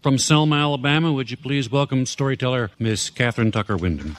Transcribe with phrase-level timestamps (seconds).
[0.00, 4.16] From Selma, Alabama, would you please welcome storyteller Miss Kathryn Tucker Windham?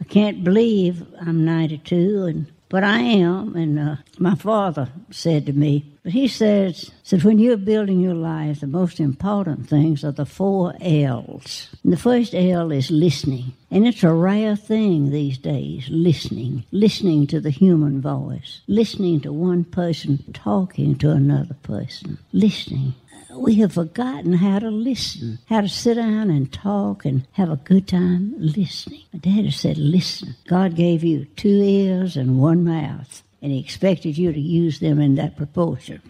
[0.00, 3.54] I can't believe I'm 92, and but I am.
[3.56, 8.14] And uh, my father said to me, but he says, said when you're building your
[8.14, 11.68] life, the most important things are the four L's.
[11.82, 13.54] And the first L is listening.
[13.70, 16.64] And it's a rare thing these days, listening.
[16.72, 18.60] Listening to the human voice.
[18.66, 22.18] Listening to one person talking to another person.
[22.32, 22.94] Listening
[23.36, 27.56] we have forgotten how to listen, how to sit down and talk and have a
[27.56, 29.02] good time listening.
[29.12, 30.36] My daddy said, listen.
[30.48, 35.00] God gave you two ears and one mouth, and he expected you to use them
[35.00, 36.02] in that proportion.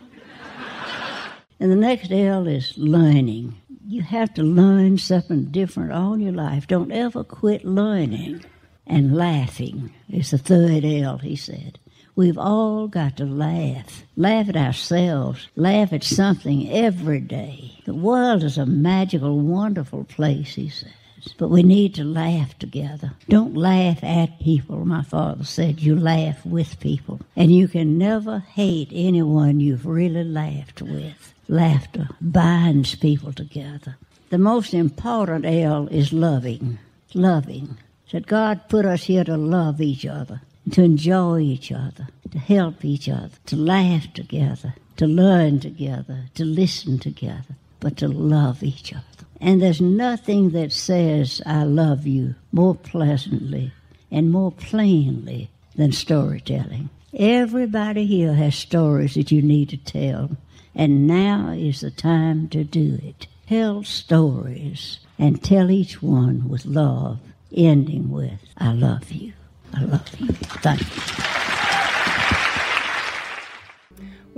[1.60, 3.56] and the next L is learning.
[3.86, 6.66] You have to learn something different all your life.
[6.66, 8.45] Don't ever quit learning.
[8.86, 11.78] And laughing is the third L, he said.
[12.16, 14.04] We've all got to laugh.
[14.16, 15.48] Laugh at ourselves.
[15.56, 17.72] Laugh at something every day.
[17.86, 20.92] The world is a magical, wonderful place, he says.
[21.39, 23.14] But we need to laugh together.
[23.28, 25.80] Don't laugh at people, my father said.
[25.80, 27.20] You laugh with people.
[27.34, 31.34] And you can never hate anyone you've really laughed with.
[31.48, 33.96] Laughter binds people together.
[34.30, 36.78] The most important L is loving.
[37.12, 37.78] Loving.
[38.12, 40.41] That God put us here to love each other
[40.73, 46.45] to enjoy each other, to help each other, to laugh together, to learn together, to
[46.45, 49.05] listen together, but to love each other.
[49.41, 53.73] And there's nothing that says, I love you more pleasantly
[54.11, 56.89] and more plainly than storytelling.
[57.12, 60.37] Everybody here has stories that you need to tell,
[60.75, 63.27] and now is the time to do it.
[63.48, 67.20] Tell stories and tell each one with love,
[67.55, 69.35] ending with, I love you.
[69.77, 70.28] I love you.
[70.62, 71.03] Thank you.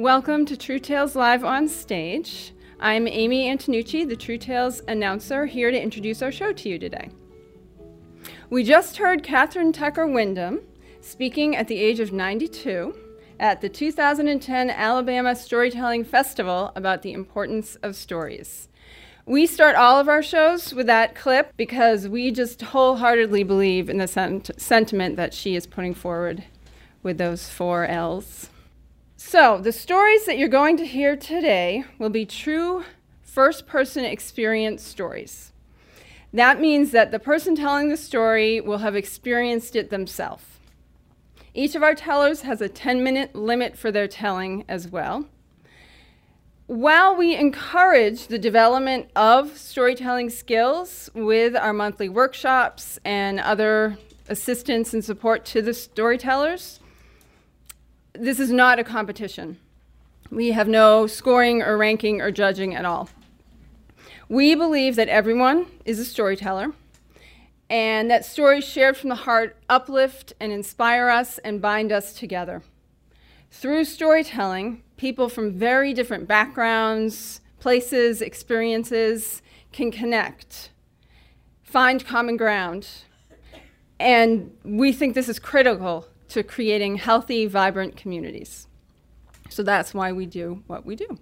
[0.02, 2.54] Welcome to True Tales Live on Stage.
[2.80, 7.10] I'm Amy Antonucci, the True Tales announcer, here to introduce our show to you today.
[8.48, 10.60] We just heard Kathryn Tucker Windham
[11.02, 12.94] speaking at the age of 92
[13.38, 18.68] at the 2010 Alabama Storytelling Festival about the importance of stories.
[19.28, 23.98] We start all of our shows with that clip because we just wholeheartedly believe in
[23.98, 26.44] the sent- sentiment that she is putting forward
[27.02, 28.50] with those four L's.
[29.16, 32.84] So, the stories that you're going to hear today will be true
[33.20, 35.52] first person experience stories.
[36.32, 40.44] That means that the person telling the story will have experienced it themselves.
[41.52, 45.26] Each of our tellers has a 10 minute limit for their telling as well.
[46.66, 54.92] While we encourage the development of storytelling skills with our monthly workshops and other assistance
[54.92, 56.80] and support to the storytellers,
[58.14, 59.60] this is not a competition.
[60.32, 63.10] We have no scoring or ranking or judging at all.
[64.28, 66.72] We believe that everyone is a storyteller
[67.70, 72.64] and that stories shared from the heart uplift and inspire us and bind us together.
[73.58, 79.40] Through storytelling, people from very different backgrounds, places, experiences
[79.72, 80.72] can connect,
[81.62, 82.86] find common ground.
[83.98, 88.68] And we think this is critical to creating healthy, vibrant communities.
[89.48, 91.18] So that's why we do what we do.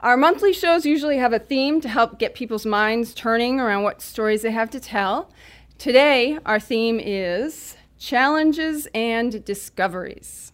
[0.00, 4.02] Our monthly shows usually have a theme to help get people's minds turning around what
[4.02, 5.30] stories they have to tell.
[5.78, 10.50] Today, our theme is challenges and discoveries.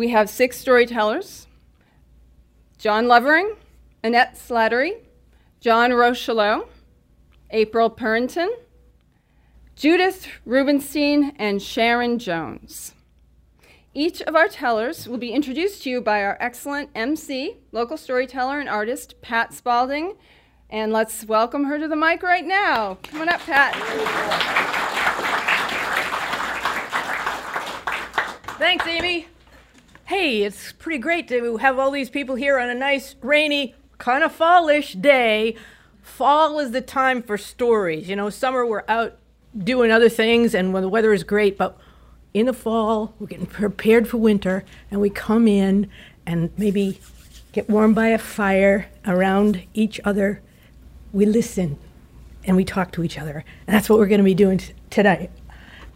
[0.00, 1.46] We have six storytellers
[2.78, 3.56] John Lovering,
[4.02, 4.92] Annette Slattery,
[5.60, 6.68] John Rocheleau,
[7.50, 8.48] April Purinton,
[9.76, 12.94] Judith Rubenstein, and Sharon Jones.
[13.92, 18.58] Each of our tellers will be introduced to you by our excellent MC, local storyteller
[18.58, 20.14] and artist, Pat Spalding.
[20.70, 22.96] And let's welcome her to the mic right now.
[23.02, 23.74] Come on up, Pat.
[28.56, 29.26] Thanks, Amy
[30.10, 34.24] hey, it's pretty great to have all these people here on a nice, rainy, kind
[34.24, 35.54] of fallish day.
[36.02, 38.08] Fall is the time for stories.
[38.08, 39.16] You know, summer we're out
[39.56, 41.78] doing other things and when the weather is great, but
[42.34, 45.88] in the fall we're getting prepared for winter and we come in
[46.26, 46.98] and maybe
[47.52, 50.42] get warm by a fire around each other.
[51.12, 51.78] We listen
[52.44, 53.44] and we talk to each other.
[53.68, 55.30] And that's what we're going to be doing t- today.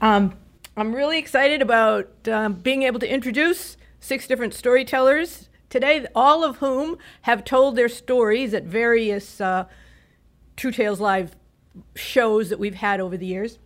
[0.01, 0.37] Um,
[0.77, 6.59] I'm really excited about um, being able to introduce six different storytellers today, all of
[6.59, 9.65] whom have told their stories at various uh,
[10.57, 11.35] True Tales Live
[11.95, 13.59] shows that we've had over the years.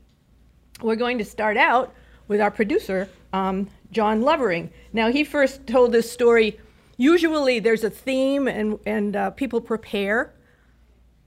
[0.80, 1.92] We're going to start out
[2.28, 4.70] with our producer, um, John Lovering.
[4.92, 6.60] Now, he first told this story
[6.96, 10.32] usually there's a theme and, and uh, people prepare,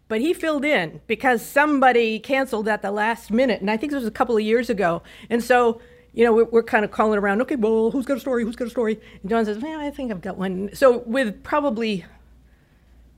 [0.07, 3.59] but he filled in because somebody canceled at the last minute.
[3.59, 5.03] And I think this was a couple of years ago.
[5.29, 5.81] And so,
[6.13, 8.43] you know, we're, we're kind of calling around, okay, well, who's got a story?
[8.43, 8.99] Who's got a story?
[9.21, 10.69] And John says, well, I think I've got one.
[10.73, 12.05] So, with probably,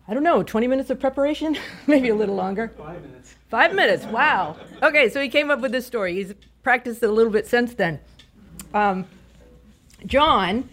[0.08, 1.58] I don't know, 20 minutes of preparation,
[1.88, 2.72] maybe a little longer.
[2.78, 3.36] Five minutes.
[3.50, 4.58] Five minutes, wow.
[4.82, 6.14] Okay, so he came up with this story.
[6.14, 8.00] He's practiced it a little bit since then.
[8.74, 9.06] Um,
[10.06, 10.70] John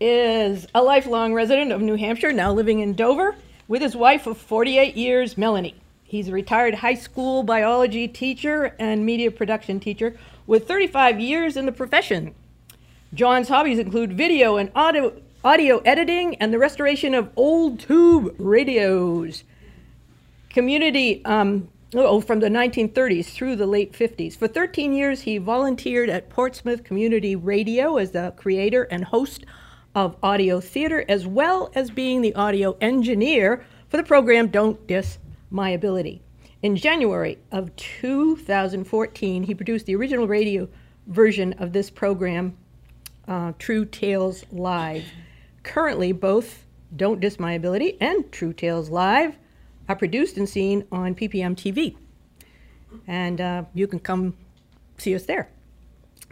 [0.00, 3.34] is a lifelong resident of New Hampshire, now living in Dover,
[3.66, 5.74] with his wife of 48 years, Melanie.
[6.08, 10.16] He's a retired high school biology teacher and media production teacher
[10.46, 12.32] with 35 years in the profession.
[13.12, 19.42] John's hobbies include video and audio, audio editing and the restoration of old tube radios.
[20.48, 24.36] Community, um, oh, from the 1930s through the late 50s.
[24.36, 29.44] For 13 years, he volunteered at Portsmouth Community Radio as the creator and host
[29.92, 35.18] of audio theater, as well as being the audio engineer for the program Don't Diss
[35.50, 36.22] My Ability.
[36.62, 40.68] In January of 2014, he produced the original radio
[41.06, 42.56] version of this program,
[43.28, 45.04] uh, True Tales Live.
[45.62, 46.64] Currently, both
[46.94, 49.36] Don't Diss My Ability and True Tales Live
[49.88, 51.96] are produced and seen on PPM TV.
[53.06, 54.34] And uh, you can come
[54.98, 55.48] see us there.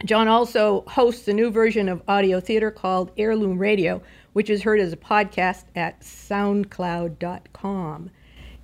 [0.03, 4.01] John also hosts a new version of audio theater called Heirloom Radio,
[4.33, 8.09] which is heard as a podcast at soundcloud.com.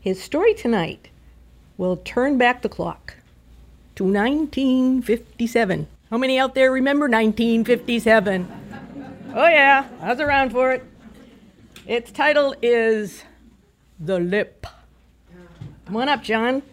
[0.01, 1.09] His story tonight
[1.77, 3.13] will turn back the clock
[3.93, 5.87] to 1957.
[6.09, 8.47] How many out there remember 1957?
[9.35, 10.83] Oh, yeah, I was around for it.
[11.85, 13.23] Its title is
[13.99, 14.65] The Lip.
[15.85, 16.63] Come on up, John.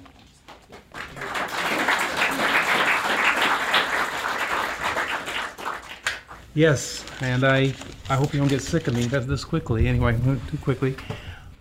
[6.54, 7.74] Yes, and I,
[8.08, 9.86] I hope you don't get sick of me this quickly.
[9.86, 10.18] Anyway,
[10.50, 10.96] too quickly.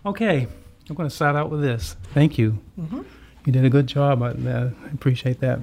[0.06, 0.48] Okay,
[0.88, 1.96] I'm going to start out with this.
[2.14, 2.58] Thank you.
[3.44, 4.22] You did a good job.
[4.22, 5.60] I, uh, I appreciate that.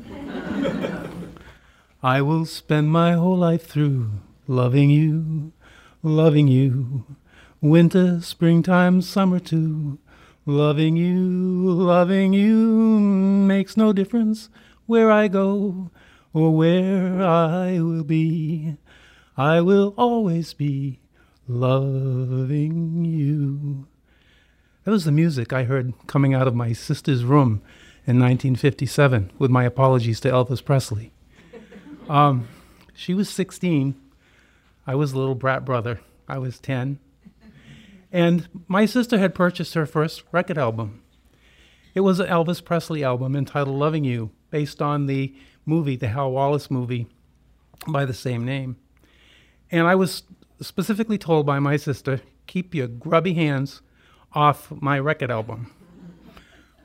[2.04, 4.12] I will spend my whole life through
[4.48, 5.52] loving you,
[6.04, 7.06] loving you.
[7.62, 9.98] Winter, springtime, summer too.
[10.46, 11.20] Loving you,
[11.72, 14.50] loving you makes no difference
[14.86, 15.90] where I go
[16.34, 18.78] or where I will be.
[19.36, 21.00] I will always be
[21.48, 23.88] loving you.
[24.86, 27.64] That was the music I heard coming out of my sister's room
[28.06, 31.12] in 1957, with my apologies to Elvis Presley.
[32.08, 32.48] Um,
[32.94, 34.00] she was 16.
[34.86, 36.02] I was a little brat brother.
[36.28, 37.00] I was 10.
[38.12, 41.02] And my sister had purchased her first record album.
[41.96, 45.34] It was an Elvis Presley album entitled Loving You, based on the
[45.66, 47.08] movie, the Hal Wallis movie
[47.88, 48.78] by the same name.
[49.72, 50.22] And I was
[50.62, 53.82] specifically told by my sister, keep your grubby hands
[54.36, 55.72] off my record album.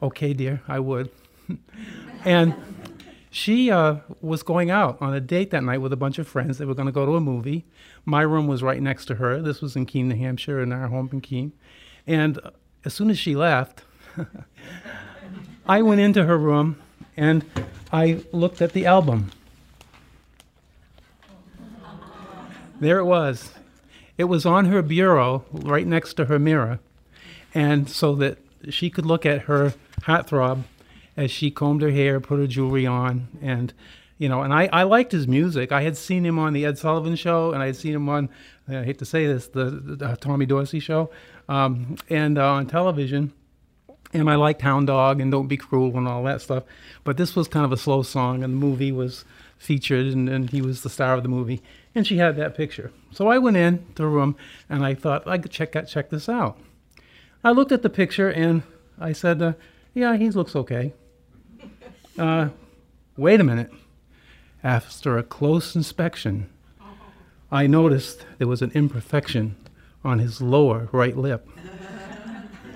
[0.03, 1.11] Okay, dear, I would.
[2.25, 2.55] and
[3.31, 6.59] she uh, was going out on a date that night with a bunch of friends.
[6.59, 7.67] They were going to go to a movie.
[8.05, 9.43] My room was right next to her.
[9.43, 11.53] This was in Keene, New Hampshire, in our home in Keene.
[12.07, 12.39] And
[12.85, 13.83] as soon as she left,
[15.67, 16.81] I went into her room
[17.17, 17.45] and
[17.93, 19.31] I looked at the album.
[22.81, 23.53] There it was.
[24.17, 26.81] It was on her bureau, right next to her mirror,
[27.55, 28.39] and so that
[28.69, 30.65] she could look at her heartthrob
[31.17, 33.73] as she combed her hair, put her jewelry on, and
[34.21, 35.73] you know, and I, I liked his music.
[35.73, 38.29] I had seen him on the Ed Sullivan Show, and I had seen him on,
[38.69, 41.11] I hate to say this, the, the Tommy Dorsey Show,
[41.49, 43.33] um, and uh, on television.
[44.13, 46.65] And I liked Hound Dog and Don't Be Cruel and all that stuff.
[47.03, 49.25] But this was kind of a slow song, and the movie was
[49.57, 51.63] featured, and, and he was the star of the movie.
[51.95, 52.93] And she had that picture.
[53.13, 54.37] So I went in to the room,
[54.69, 56.59] and I thought I could check check this out.
[57.43, 58.63] I looked at the picture, and
[58.99, 59.53] I said, uh,
[59.95, 60.93] "Yeah, he looks okay."
[62.19, 62.49] Uh,
[63.17, 63.73] wait a minute.
[64.63, 66.51] After a close inspection,
[67.51, 69.57] I noticed there was an imperfection
[70.05, 71.49] on his lower right lip.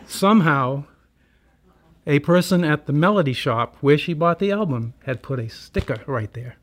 [0.06, 0.84] Somehow,
[2.06, 6.00] a person at the Melody shop where she bought the album had put a sticker
[6.06, 6.56] right there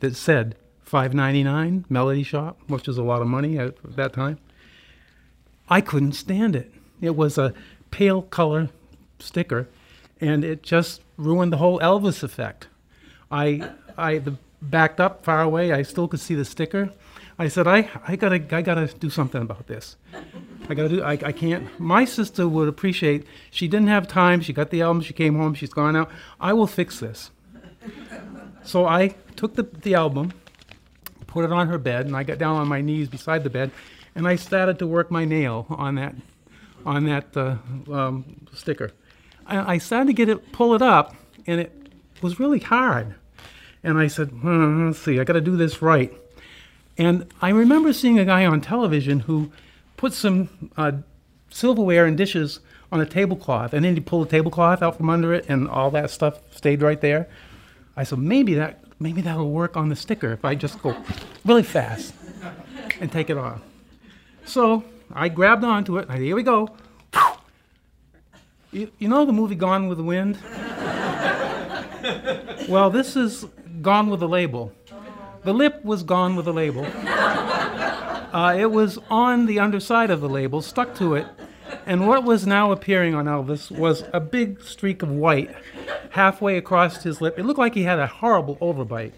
[0.00, 0.56] that said
[0.86, 4.38] 5.99 Melody shop, which was a lot of money at that time.
[5.68, 6.72] I couldn't stand it.
[7.02, 7.52] It was a
[7.90, 8.70] pale color
[9.18, 9.68] sticker,
[10.20, 12.68] and it just ruined the whole Elvis effect.
[13.30, 15.72] I I the, backed up far away.
[15.72, 16.90] I still could see the sticker.
[17.38, 19.96] I said, I, I gotta I gotta do something about this.
[20.68, 21.02] I gotta do.
[21.02, 21.68] I, I can't.
[21.80, 23.26] My sister would appreciate.
[23.50, 24.40] She didn't have time.
[24.40, 25.02] She got the album.
[25.02, 25.54] She came home.
[25.54, 26.10] She's gone out.
[26.40, 27.30] I will fix this.
[28.62, 30.32] So I took the, the album,
[31.26, 33.72] put it on her bed, and I got down on my knees beside the bed,
[34.14, 36.14] and I started to work my nail on that
[36.84, 37.56] on that uh,
[37.92, 38.92] um, sticker.
[39.46, 41.14] I, I started to get it, pull it up,
[41.46, 41.72] and it
[42.20, 43.14] was really hard.
[43.82, 46.12] And I said, hmm, let's see, I got to do this right.
[46.98, 49.50] And I remember seeing a guy on television who
[49.96, 50.92] put some uh,
[51.50, 52.60] silverware and dishes
[52.90, 55.90] on a tablecloth, and then he pulled the tablecloth out from under it, and all
[55.90, 57.28] that stuff stayed right there.
[57.96, 60.96] I said, maybe that maybe that'll work on the sticker if I just go
[61.44, 62.14] really fast
[63.00, 63.60] and take it off.
[64.44, 66.10] So I grabbed onto it.
[66.10, 66.68] Here we go.
[68.70, 70.38] You, you know the movie Gone with the Wind?
[72.68, 73.44] well, this is
[73.82, 74.72] Gone with the Label.
[75.44, 76.86] The lip was gone with the label.
[78.32, 81.26] Uh, it was on the underside of the label, stuck to it,
[81.84, 85.54] and what was now appearing on Elvis was a big streak of white
[86.10, 87.38] halfway across his lip.
[87.38, 89.12] It looked like he had a horrible overbite.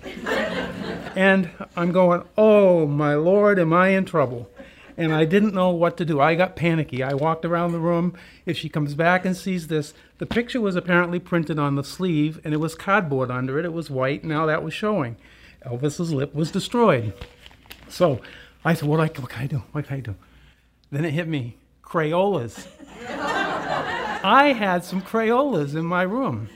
[1.14, 4.48] And I'm going, oh my lord, am I in trouble?
[4.96, 6.20] And I didn't know what to do.
[6.20, 7.02] I got panicky.
[7.02, 8.16] I walked around the room.
[8.46, 12.40] If she comes back and sees this, the picture was apparently printed on the sleeve
[12.44, 13.64] and it was cardboard under it.
[13.64, 14.22] It was white.
[14.24, 15.16] Now that was showing.
[15.66, 17.12] Elvis's lip was destroyed.
[17.88, 18.20] So
[18.64, 19.62] I said, what, I, what can I do?
[19.72, 20.14] What can I do?
[20.90, 22.66] Then it hit me Crayolas.
[24.24, 26.48] I had some Crayolas in my room.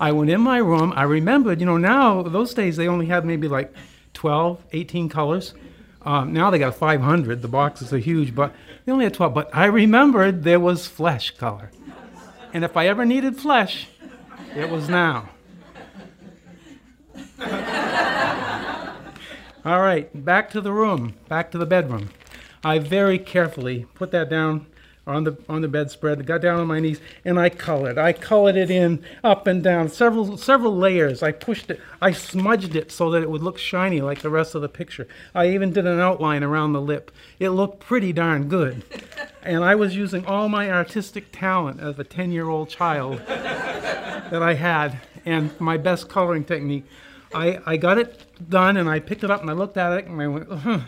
[0.00, 0.92] I went in my room.
[0.94, 3.72] I remembered, you know, now, those days, they only had maybe like
[4.12, 5.54] 12, 18 colors.
[6.06, 7.42] Um, now they got 500.
[7.42, 9.34] The boxes are huge, but they only had 12.
[9.34, 11.72] But I remembered there was flesh color.
[12.52, 13.88] And if I ever needed flesh,
[14.54, 15.30] it was now.
[19.64, 22.10] All right, back to the room, back to the bedroom.
[22.62, 24.66] I very carefully put that down
[25.06, 27.96] on the on the bedspread, got down on my knees, and I colored.
[27.96, 31.22] I colored it in up and down, several several layers.
[31.22, 34.54] I pushed it, I smudged it so that it would look shiny like the rest
[34.54, 35.06] of the picture.
[35.34, 37.12] I even did an outline around the lip.
[37.38, 38.82] It looked pretty darn good.
[39.42, 44.98] And I was using all my artistic talent as a 10-year-old child that I had
[45.24, 46.84] and my best coloring technique.
[47.32, 50.06] I, I got it done and I picked it up and I looked at it
[50.06, 50.80] and I went, huh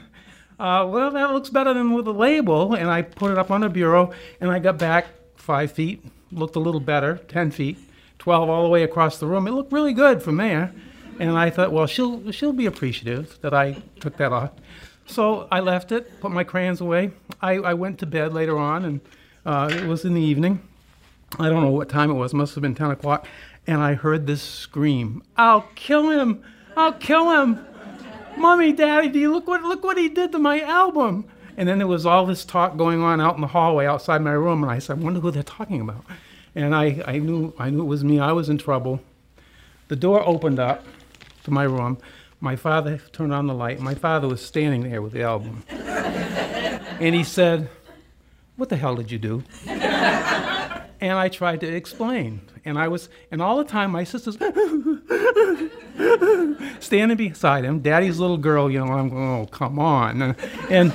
[0.59, 2.75] uh, well, that looks better than with a label.
[2.75, 6.57] And I put it up on the bureau, and I got back five feet, looked
[6.57, 7.79] a little better, 10 feet,
[8.19, 9.47] 12 all the way across the room.
[9.47, 10.73] It looked really good from there.
[11.21, 14.53] And I thought, well, she'll, she'll be appreciative that I took that off.
[15.07, 17.12] So I left it, put my crayons away.
[17.41, 19.00] I, I went to bed later on, and
[19.45, 20.61] uh, it was in the evening.
[21.38, 23.27] I don't know what time it was, must have been 10 o'clock.
[23.67, 26.43] And I heard this scream I'll kill him!
[26.77, 27.67] I'll kill him!
[28.38, 31.25] Mommy, Daddy, do you look what look what he did to my album?
[31.57, 34.30] And then there was all this talk going on out in the hallway outside my
[34.33, 36.04] room, and I said, I wonder who they're talking about.
[36.54, 38.21] And I, I knew I knew it was me.
[38.21, 39.00] I was in trouble.
[39.88, 40.85] The door opened up
[41.45, 41.99] to my room.
[42.40, 43.80] My father turned on the light.
[43.80, 45.64] My father was standing there with the album.
[45.68, 47.68] and he said,
[48.57, 49.42] What the hell did you do?
[51.00, 52.40] And I tried to explain.
[52.64, 54.37] And I was, and all the time my sister's
[56.81, 60.35] standing beside him, daddy's little girl, you know, I'm going, oh, come on.
[60.69, 60.93] And,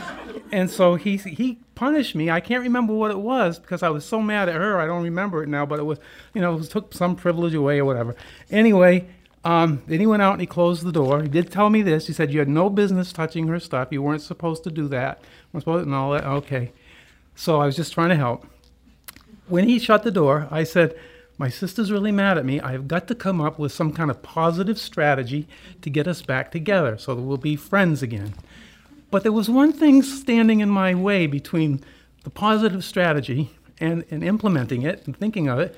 [0.52, 2.30] and so he, he punished me.
[2.30, 4.80] I can't remember what it was because I was so mad at her.
[4.80, 6.00] I don't remember it now, but it was,
[6.34, 8.16] you know, it took some privilege away or whatever.
[8.52, 9.08] Anyway,
[9.44, 11.22] um, then he went out and he closed the door.
[11.22, 12.08] He did tell me this.
[12.08, 13.90] He said, You had no business touching her stuff.
[13.92, 15.22] You weren't supposed to do that.
[15.52, 16.24] We're supposed and all that.
[16.24, 16.72] Okay.
[17.36, 18.46] So I was just trying to help.
[19.48, 20.96] When he shut the door, I said,
[21.38, 22.60] my sister's really mad at me.
[22.60, 25.48] I've got to come up with some kind of positive strategy
[25.82, 28.34] to get us back together so that we'll be friends again.
[29.10, 31.84] But there was one thing standing in my way between
[32.24, 35.78] the positive strategy and, and implementing it and thinking of it.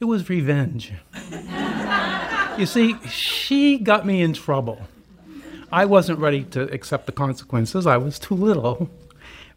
[0.00, 0.92] It was revenge.
[2.58, 4.88] you see, she got me in trouble.
[5.70, 8.90] I wasn't ready to accept the consequences, I was too little.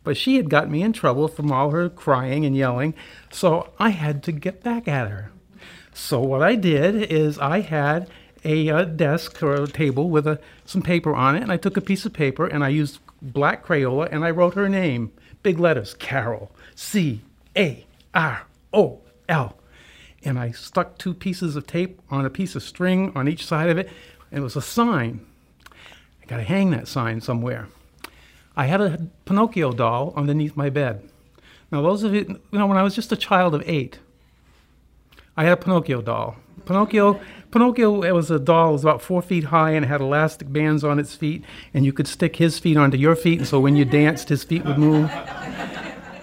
[0.03, 2.93] But she had got me in trouble from all her crying and yelling,
[3.31, 5.31] so I had to get back at her.
[5.93, 8.09] So what I did is I had
[8.43, 11.57] a, a uh, desk or a table with a, some paper on it, and I
[11.57, 15.11] took a piece of paper and I used black Crayola and I wrote her name,
[15.43, 17.21] big letters, Carol, C
[17.55, 18.43] A R
[18.73, 19.55] O L.
[20.25, 23.69] And I stuck two pieces of tape on a piece of string on each side
[23.69, 23.89] of it,
[24.31, 25.25] and it was a sign.
[26.21, 27.67] I got to hang that sign somewhere.
[28.55, 31.09] I had a Pinocchio doll underneath my bed.
[31.71, 33.99] Now, those of you, you know, when I was just a child of eight,
[35.35, 36.35] I had a Pinocchio doll.
[36.65, 37.19] Pinocchio,
[37.51, 40.51] Pinocchio, it was a doll, it was about four feet high and it had elastic
[40.53, 41.43] bands on its feet,
[41.73, 44.43] and you could stick his feet onto your feet, and so when you danced, his
[44.43, 45.09] feet would move.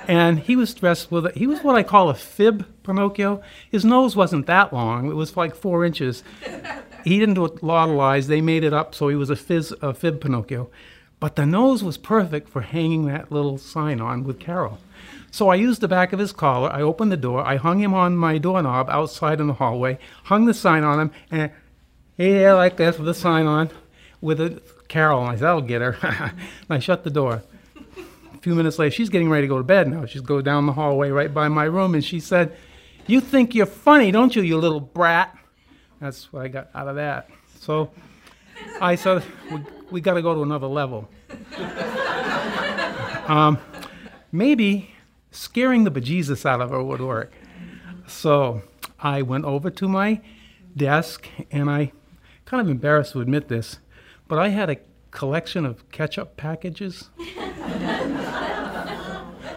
[0.08, 3.42] And he was dressed with, a, he was what I call a fib Pinocchio.
[3.70, 6.22] His nose wasn't that long, it was like four inches.
[7.04, 9.36] He didn't do a lot of lies, they made it up, so he was a,
[9.36, 10.70] fizz, a fib Pinocchio.
[11.20, 14.78] But the nose was perfect for hanging that little sign on with Carol.
[15.30, 16.70] So I used the back of his collar.
[16.70, 17.46] I opened the door.
[17.46, 21.10] I hung him on my doorknob outside in the hallway, hung the sign on him,
[21.30, 21.52] and
[22.16, 23.70] yeah, like this with the sign on
[24.20, 25.22] with a Carol.
[25.22, 25.96] I said, I'll get her.
[26.02, 26.32] and
[26.70, 27.42] I shut the door.
[28.34, 30.06] A few minutes later, she's getting ready to go to bed now.
[30.06, 32.56] She's going down the hallway right by my room, and she said,
[33.06, 35.36] You think you're funny, don't you, you little brat?
[36.00, 37.30] That's what I got out of that.
[37.60, 37.90] So
[38.80, 39.22] I said,
[39.90, 41.08] We, got to go to another level.
[43.26, 43.58] um,
[44.32, 44.90] maybe
[45.30, 47.32] scaring the bejesus out of her would work.
[48.06, 48.62] So
[48.98, 50.20] I went over to my
[50.76, 51.92] desk, and I,
[52.44, 53.78] kind of embarrassed to admit this,
[54.28, 54.76] but I had a
[55.10, 57.10] collection of ketchup packages.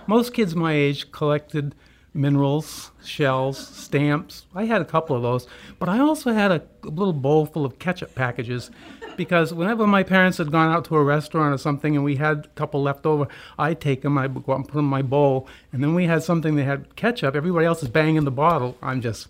[0.07, 1.75] Most kids my age collected
[2.13, 4.45] minerals, shells, stamps.
[4.53, 5.47] I had a couple of those,
[5.79, 8.69] but I also had a little bowl full of ketchup packages
[9.17, 12.45] because whenever my parents had gone out to a restaurant or something and we had
[12.45, 13.27] a couple left over,
[13.57, 16.05] I'd take them, I'd go out and put them in my bowl, and then we
[16.05, 17.35] had something that had ketchup.
[17.35, 18.77] Everybody else is banging the bottle.
[18.81, 19.27] I'm just.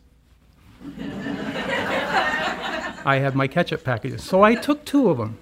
[3.05, 4.23] I had my ketchup packages.
[4.23, 5.37] So I took two of them,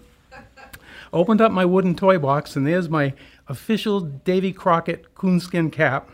[1.13, 3.13] opened up my wooden toy box, and there's my
[3.47, 6.09] official Davy Crockett coonskin cap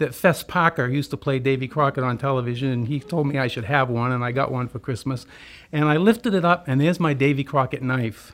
[0.00, 3.46] that Fess Parker used to play Davy Crockett on television, and he told me I
[3.46, 5.26] should have one, and I got one for Christmas.
[5.70, 8.32] And I lifted it up, and there's my Davy Crockett knife.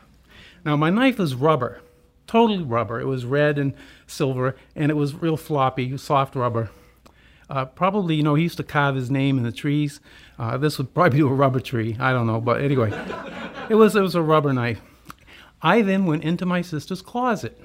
[0.64, 1.82] Now, my knife is rubber,
[2.26, 3.00] totally rubber.
[3.00, 3.75] It was red and
[4.06, 6.70] silver, and it was real floppy, soft rubber.
[7.50, 10.00] Uh, probably, you know, he used to carve his name in the trees.
[10.38, 11.96] Uh, this would probably be a rubber tree.
[11.99, 12.90] I don't know, but anyway,
[13.68, 14.80] it was it was a rubber knife.
[15.62, 17.61] I then went into my sister's closet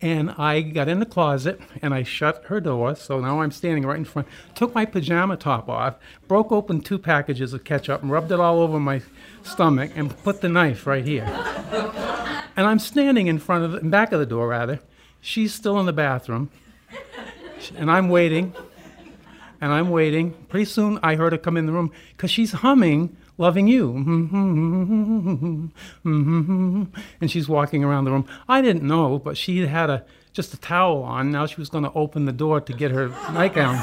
[0.00, 2.94] and I got in the closet and I shut her door.
[2.94, 4.28] So now I'm standing right in front.
[4.54, 5.96] Took my pajama top off,
[6.28, 9.02] broke open two packages of ketchup, and rubbed it all over my
[9.42, 11.24] stomach, and put the knife right here.
[12.56, 14.80] and I'm standing in front of the in back of the door, rather.
[15.20, 16.50] She's still in the bathroom,
[17.76, 18.54] and I'm waiting.
[19.60, 20.34] And I'm waiting.
[20.48, 23.92] Pretty soon, I heard her come in the room because she's humming loving you.
[26.04, 26.84] Mm-hmm.
[27.20, 28.26] And she's walking around the room.
[28.48, 31.30] I didn't know, but she had a just a towel on.
[31.30, 33.76] Now she was going to open the door to get her nightgown.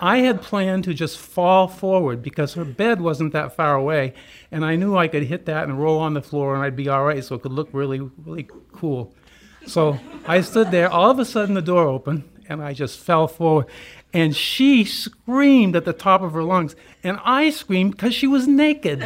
[0.00, 4.12] I had planned to just fall forward because her bed wasn't that far away,
[4.50, 6.88] and I knew I could hit that and roll on the floor and I'd be
[6.88, 9.14] all right, so it could look really, really cool.
[9.66, 10.90] So I stood there.
[10.90, 13.66] All of a sudden, the door opened, and I just fell forward.
[14.14, 18.46] And she screamed at the top of her lungs, and I screamed because she was
[18.46, 19.02] naked.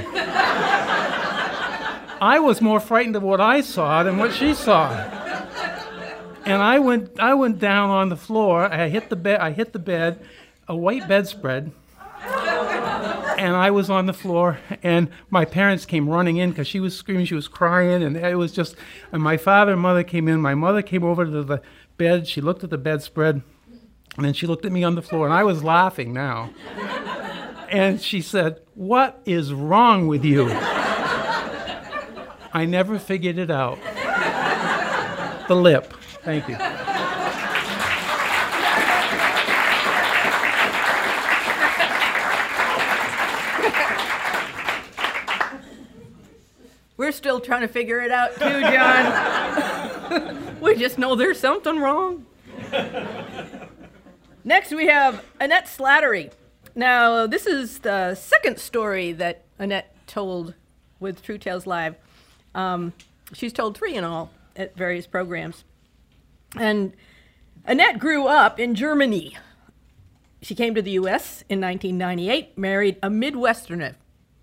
[2.20, 4.90] I was more frightened of what I saw than what she saw.
[6.44, 8.72] And I went, I went down on the floor.
[8.72, 9.40] I hit the bed.
[9.40, 10.24] I hit the bed,
[10.66, 11.72] a white bedspread,
[13.38, 14.58] and I was on the floor.
[14.82, 18.36] And my parents came running in because she was screaming, she was crying, and it
[18.36, 18.76] was just.
[19.12, 20.40] And my father and mother came in.
[20.40, 21.62] My mother came over to the
[21.96, 22.26] bed.
[22.26, 23.42] She looked at the bedspread,
[24.18, 26.50] and then she looked at me on the floor, and I was laughing now.
[27.70, 30.50] and she said, "What is wrong with you?"
[32.52, 33.78] I never figured it out.
[35.46, 35.94] the lip.
[36.24, 36.56] Thank you.
[46.96, 50.56] We're still trying to figure it out too, John.
[50.60, 52.26] we just know there's something wrong.
[54.48, 56.32] Next, we have Annette Slattery.
[56.74, 60.54] Now, this is the second story that Annette told
[60.98, 61.96] with True Tales Live.
[62.54, 62.94] Um,
[63.34, 65.64] she's told three in all at various programs.
[66.56, 66.94] And
[67.66, 69.36] Annette grew up in Germany.
[70.40, 71.44] She came to the U.S.
[71.50, 73.96] in 1998, married a Midwesterner,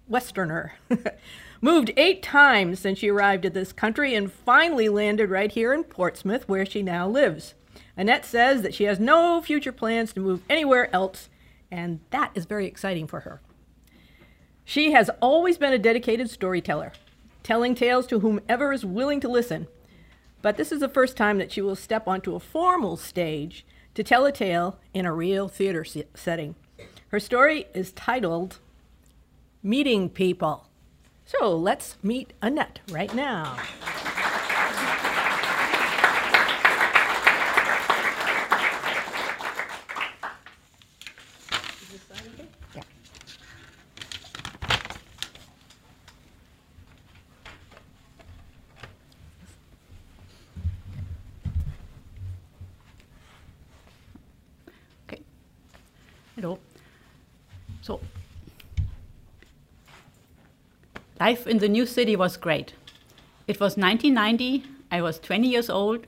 [0.08, 0.74] Westerner,
[1.62, 5.84] moved eight times since she arrived at this country, and finally landed right here in
[5.84, 7.56] Portsmouth, where she now lives.
[7.98, 11.30] Annette says that she has no future plans to move anywhere else,
[11.72, 13.42] and that is very exciting for her.
[14.66, 16.94] She has always been a dedicated storyteller,
[17.44, 19.68] telling tales to whomever is willing to listen.
[20.42, 24.04] But this is the first time that she will step onto a formal stage to
[24.04, 26.56] tell a tale in a real theater se- setting.
[27.10, 28.60] Her story is titled
[29.64, 30.68] Meeting People.
[31.26, 33.58] So let's meet Annette right now.
[56.36, 56.60] Hello.
[57.82, 58.02] So,
[61.18, 62.74] life in the new city was great.
[63.48, 64.66] It was 1990.
[64.92, 66.08] I was 20 years old,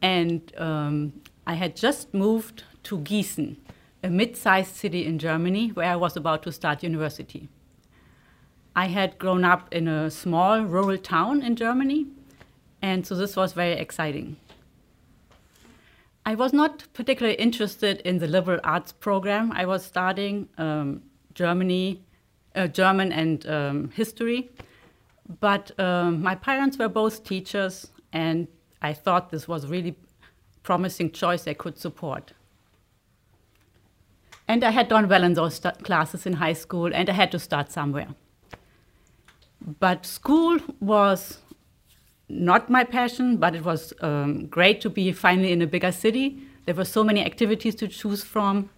[0.00, 1.14] and um,
[1.48, 3.56] I had just moved to Gießen,
[4.04, 7.48] a mid sized city in Germany where I was about to start university.
[8.76, 12.06] I had grown up in a small rural town in Germany,
[12.80, 14.36] and so this was very exciting.
[16.28, 19.50] I was not particularly interested in the liberal arts program.
[19.50, 21.00] I was studying um,
[21.32, 22.02] Germany,
[22.54, 24.50] uh, German and um, history,
[25.40, 28.46] but um, my parents were both teachers, and
[28.82, 29.96] I thought this was a really
[30.62, 32.34] promising choice I could support.
[34.46, 37.38] And I had done well in those classes in high school, and I had to
[37.38, 38.08] start somewhere.
[39.80, 41.38] But school was
[42.28, 46.38] not my passion, but it was um, great to be finally in a bigger city.
[46.66, 48.70] There were so many activities to choose from.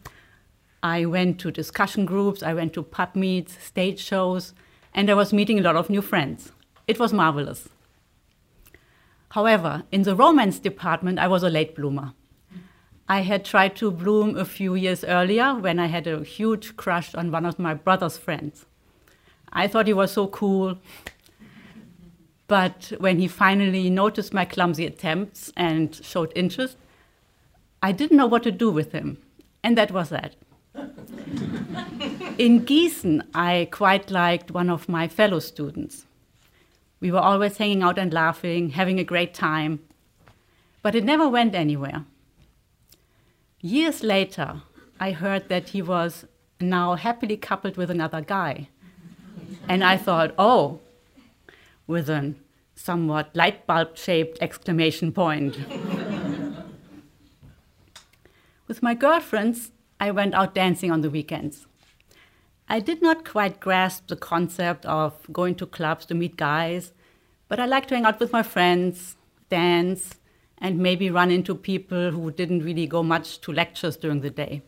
[0.82, 4.54] I went to discussion groups, I went to pub meets, stage shows,
[4.94, 6.52] and I was meeting a lot of new friends.
[6.86, 7.68] It was marvelous.
[9.30, 12.14] However, in the romance department, I was a late bloomer.
[13.08, 17.14] I had tried to bloom a few years earlier when I had a huge crush
[17.14, 18.66] on one of my brother's friends.
[19.52, 20.78] I thought he was so cool.
[22.50, 26.76] But when he finally noticed my clumsy attempts and showed interest,
[27.80, 29.18] I didn't know what to do with him.
[29.62, 30.34] And that was that.
[32.38, 36.06] In Gießen, I quite liked one of my fellow students.
[36.98, 39.78] We were always hanging out and laughing, having a great time.
[40.82, 42.04] But it never went anywhere.
[43.60, 44.62] Years later,
[44.98, 46.26] I heard that he was
[46.60, 48.70] now happily coupled with another guy.
[49.68, 50.80] And I thought, oh,
[51.90, 52.34] with a
[52.74, 55.58] somewhat light bulb shaped exclamation point.
[58.68, 61.66] with my girlfriends, I went out dancing on the weekends.
[62.68, 66.92] I did not quite grasp the concept of going to clubs to meet guys,
[67.48, 69.16] but I liked to hang out with my friends,
[69.48, 70.14] dance,
[70.56, 74.62] and maybe run into people who didn't really go much to lectures during the day.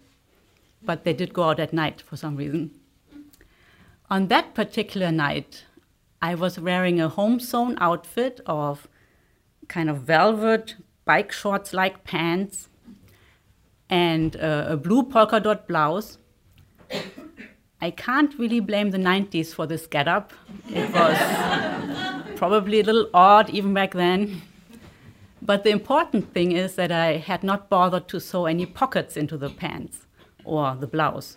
[0.83, 2.73] But they did go out at night for some reason.
[4.11, 5.65] On that particular night,
[6.23, 8.87] I was wearing a home sewn outfit of
[9.67, 12.69] kind of velvet bike shorts like pants
[13.91, 16.19] and a blue polka dot blouse.
[17.81, 20.33] I can't really blame the 90s for this getup.
[20.71, 21.19] It was
[22.37, 24.43] probably a little odd even back then.
[25.43, 29.37] But the important thing is that I had not bothered to sew any pockets into
[29.37, 30.07] the pants
[30.45, 31.37] or the blouse.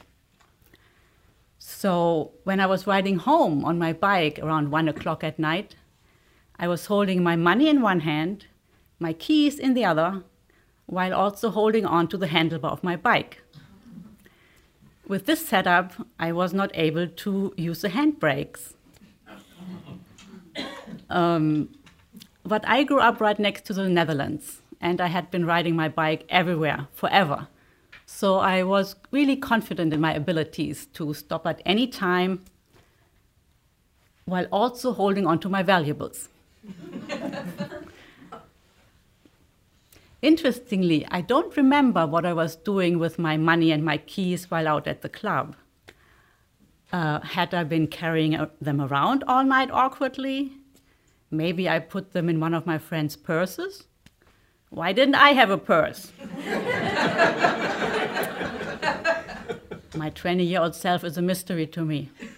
[1.86, 5.76] So when I was riding home on my bike around one o'clock at night,
[6.58, 8.48] I was holding my money in one hand,
[8.98, 10.24] my keys in the other,
[10.88, 13.44] while also holding on to the handlebar of my bike.
[15.08, 18.74] With this setup, I was not able to use the handbrakes.
[21.08, 21.70] Um,
[22.44, 25.90] but I grew up right next to the Netherlands, and I had been riding my
[25.90, 27.48] bike everywhere forever.
[28.16, 32.46] So I was really confident in my abilities to stop at any time
[34.24, 36.30] while also holding on to my valuables.
[40.22, 44.70] Interestingly, I don't remember what I was doing with my money and my keys while
[44.70, 45.58] out at the club.
[46.94, 50.54] Uh, had I been carrying them around all night awkwardly?
[51.30, 53.84] Maybe I put them in one of my friend's purses?
[54.70, 56.12] Why didn't I have a purse?
[59.96, 62.10] my 20 year old self is a mystery to me.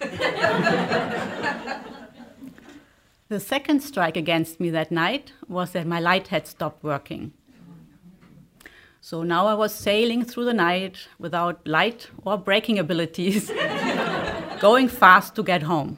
[3.27, 7.33] the second strike against me that night was that my light had stopped working.
[9.01, 13.49] So now I was sailing through the night without light or braking abilities,
[14.59, 15.97] going fast to get home.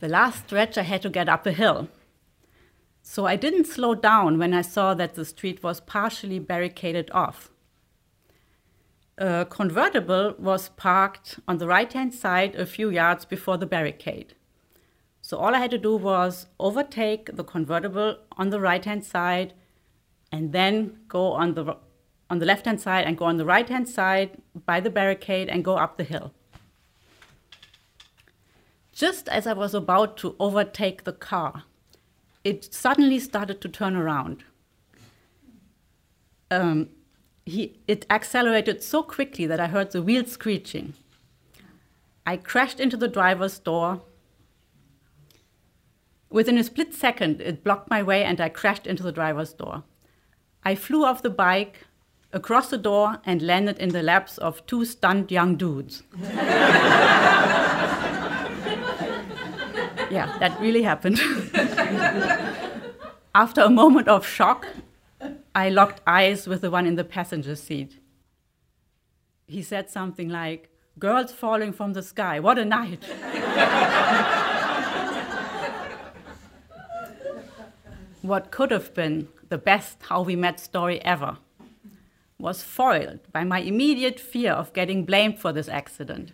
[0.00, 1.88] The last stretch, I had to get up a hill.
[3.02, 7.50] So I didn't slow down when I saw that the street was partially barricaded off.
[9.18, 14.34] A convertible was parked on the right hand side a few yards before the barricade.
[15.20, 19.54] So all I had to do was overtake the convertible on the right hand side
[20.30, 21.76] and then go on the
[22.30, 25.48] on the left hand side and go on the right hand side by the barricade
[25.48, 26.32] and go up the hill.
[28.92, 31.64] Just as I was about to overtake the car,
[32.44, 34.44] it suddenly started to turn around.
[36.50, 36.90] Um,
[37.48, 40.94] he, it accelerated so quickly that I heard the wheels screeching.
[42.26, 44.02] I crashed into the driver's door.
[46.30, 49.84] Within a split second, it blocked my way and I crashed into the driver's door.
[50.62, 51.86] I flew off the bike,
[52.32, 56.02] across the door, and landed in the laps of two stunned young dudes.
[60.10, 61.18] yeah, that really happened.
[63.34, 64.66] After a moment of shock,
[65.54, 67.98] I locked eyes with the one in the passenger seat.
[69.46, 73.04] He said something like, Girls falling from the sky, what a night.
[78.22, 81.38] what could have been the best How We Met story ever
[82.38, 86.32] was foiled by my immediate fear of getting blamed for this accident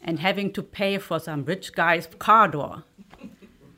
[0.00, 2.84] and having to pay for some rich guy's car door.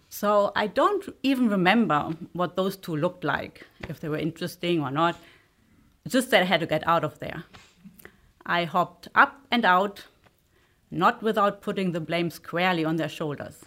[0.09, 4.91] So I don't even remember what those two looked like, if they were interesting or
[4.91, 5.17] not,
[6.07, 7.45] just that I had to get out of there.
[8.47, 10.05] I hopped up and out,
[10.91, 13.63] not without putting the blame squarely on their shoulders.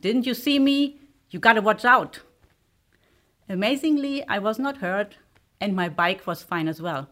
[0.00, 0.98] Didn't you see me?
[1.30, 2.20] You gotta watch out.
[3.48, 5.16] Amazingly, I was not hurt,
[5.60, 7.08] and my bike was fine as well.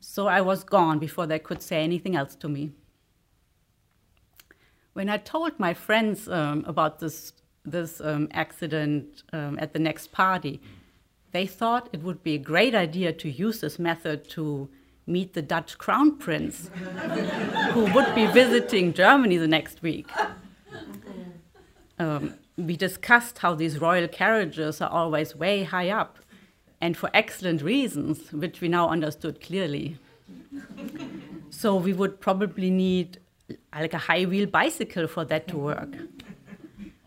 [0.00, 2.72] So I was gone before they could say anything else to me.
[4.92, 7.32] When I told my friends um, about this,
[7.64, 10.60] this um, accident um, at the next party,
[11.32, 14.68] they thought it would be a great idea to use this method to
[15.06, 16.70] meet the Dutch crown prince,
[17.72, 20.08] who would be visiting Germany the next week.
[21.98, 26.18] Um, we discussed how these royal carriages are always way high up,
[26.80, 29.98] and for excellent reasons, which we now understood clearly.
[31.50, 33.18] so we would probably need
[33.74, 35.96] like a high wheel bicycle for that to work.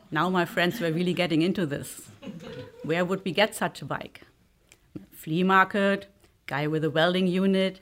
[0.10, 2.02] Now my friends were really getting into this.
[2.84, 4.22] Where would we get such a bike?
[5.12, 6.08] Flea market,
[6.46, 7.82] guy with a welding unit,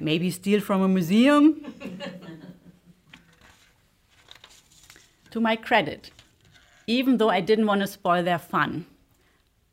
[0.00, 1.74] maybe steal from a museum.
[5.30, 6.10] to my credit,
[6.86, 8.86] even though I didn't want to spoil their fun,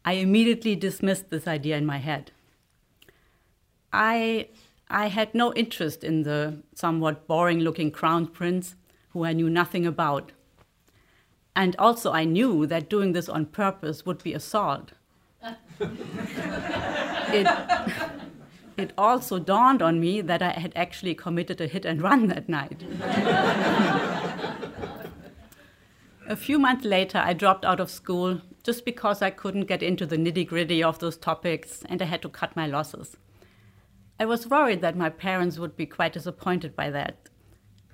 [0.03, 2.31] I immediately dismissed this idea in my head.
[3.91, 4.49] I,
[4.89, 8.75] I had no interest in the somewhat boring looking crown prince
[9.09, 10.31] who I knew nothing about.
[11.59, 14.93] And also, I knew that doing this on purpose would be assault.
[15.81, 17.47] it,
[18.77, 22.47] it also dawned on me that I had actually committed a hit and run that
[22.47, 22.81] night.
[26.29, 30.05] A few months later, I dropped out of school just because I couldn't get into
[30.05, 33.17] the nitty gritty of those topics and I had to cut my losses.
[34.17, 37.27] I was worried that my parents would be quite disappointed by that.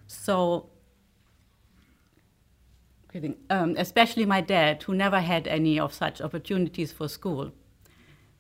[0.06, 0.70] So,
[3.50, 7.52] um, especially my dad, who never had any of such opportunities for school.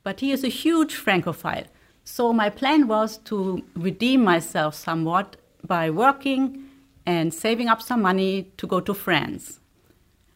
[0.03, 1.65] But he is a huge Francophile.
[2.03, 6.65] So, my plan was to redeem myself somewhat by working
[7.05, 9.59] and saving up some money to go to France.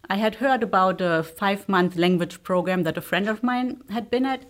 [0.10, 4.10] I had heard about a five month language program that a friend of mine had
[4.10, 4.46] been at.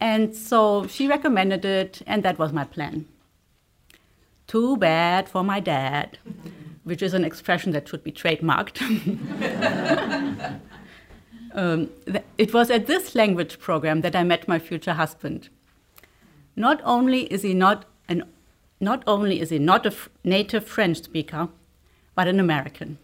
[0.00, 3.06] And so she recommended it, and that was my plan.
[4.48, 6.18] Too bad for my dad,
[6.84, 8.80] which is an expression that should be trademarked.
[11.54, 11.90] um,
[12.38, 15.48] it was at this language program that I met my future husband.
[16.56, 18.24] Not only is he not an,
[18.80, 21.48] not only is he not a native French speaker,
[22.14, 22.98] but an American.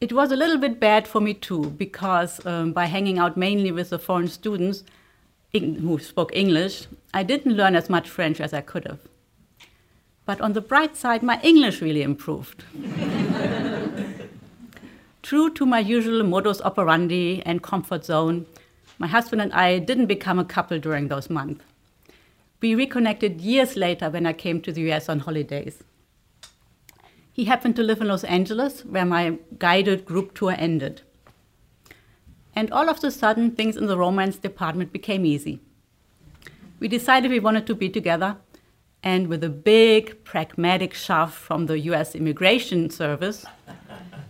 [0.00, 3.70] It was a little bit bad for me too, because um, by hanging out mainly
[3.70, 4.84] with the foreign students
[5.52, 8.98] who spoke English, I didn't learn as much French as I could have.
[10.26, 12.64] But on the bright side, my English really improved.
[15.22, 18.46] True to my usual modus operandi and comfort zone,
[18.98, 21.64] my husband and I didn't become a couple during those months.
[22.60, 25.82] We reconnected years later when I came to the US on holidays.
[27.32, 31.02] He happened to live in Los Angeles, where my guided group tour ended.
[32.54, 35.60] And all of a sudden, things in the romance department became easy.
[36.78, 38.36] We decided we wanted to be together,
[39.04, 43.44] and with a big pragmatic shove from the US Immigration Service,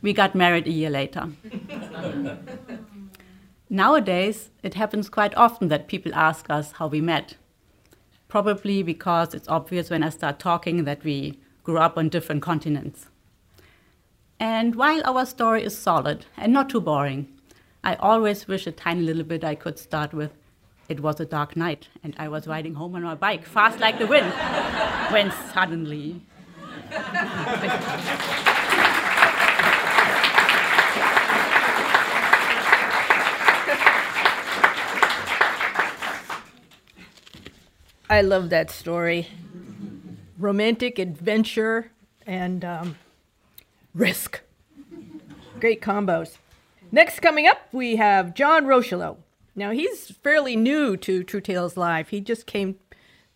[0.03, 1.29] we got married a year later.
[3.71, 7.37] Nowadays, it happens quite often that people ask us how we met.
[8.27, 13.07] Probably because it's obvious when I start talking that we grew up on different continents.
[14.41, 17.29] And while our story is solid and not too boring,
[17.85, 20.33] I always wish a tiny little bit I could start with.
[20.88, 23.99] It was a dark night, and I was riding home on my bike, fast like
[23.99, 24.33] the wind,
[25.11, 26.20] when suddenly.
[38.11, 39.29] I love that story
[40.38, 41.90] romantic adventure
[42.27, 42.97] and um,
[43.94, 44.40] risk.
[45.59, 46.37] Great combos.
[46.92, 49.16] Next, coming up, we have John Rocheleau.
[49.57, 52.09] Now, he's fairly new to True Tales Live.
[52.09, 52.77] He just came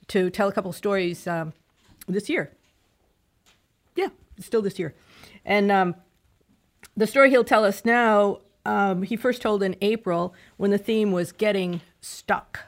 [0.08, 1.52] to tell a couple stories um,
[2.08, 2.50] this year.
[3.94, 4.08] Yeah,
[4.40, 4.94] still this year.
[5.44, 5.94] And um,
[6.96, 11.12] the story he'll tell us now, um, he first told in April when the theme
[11.12, 12.60] was getting stuck.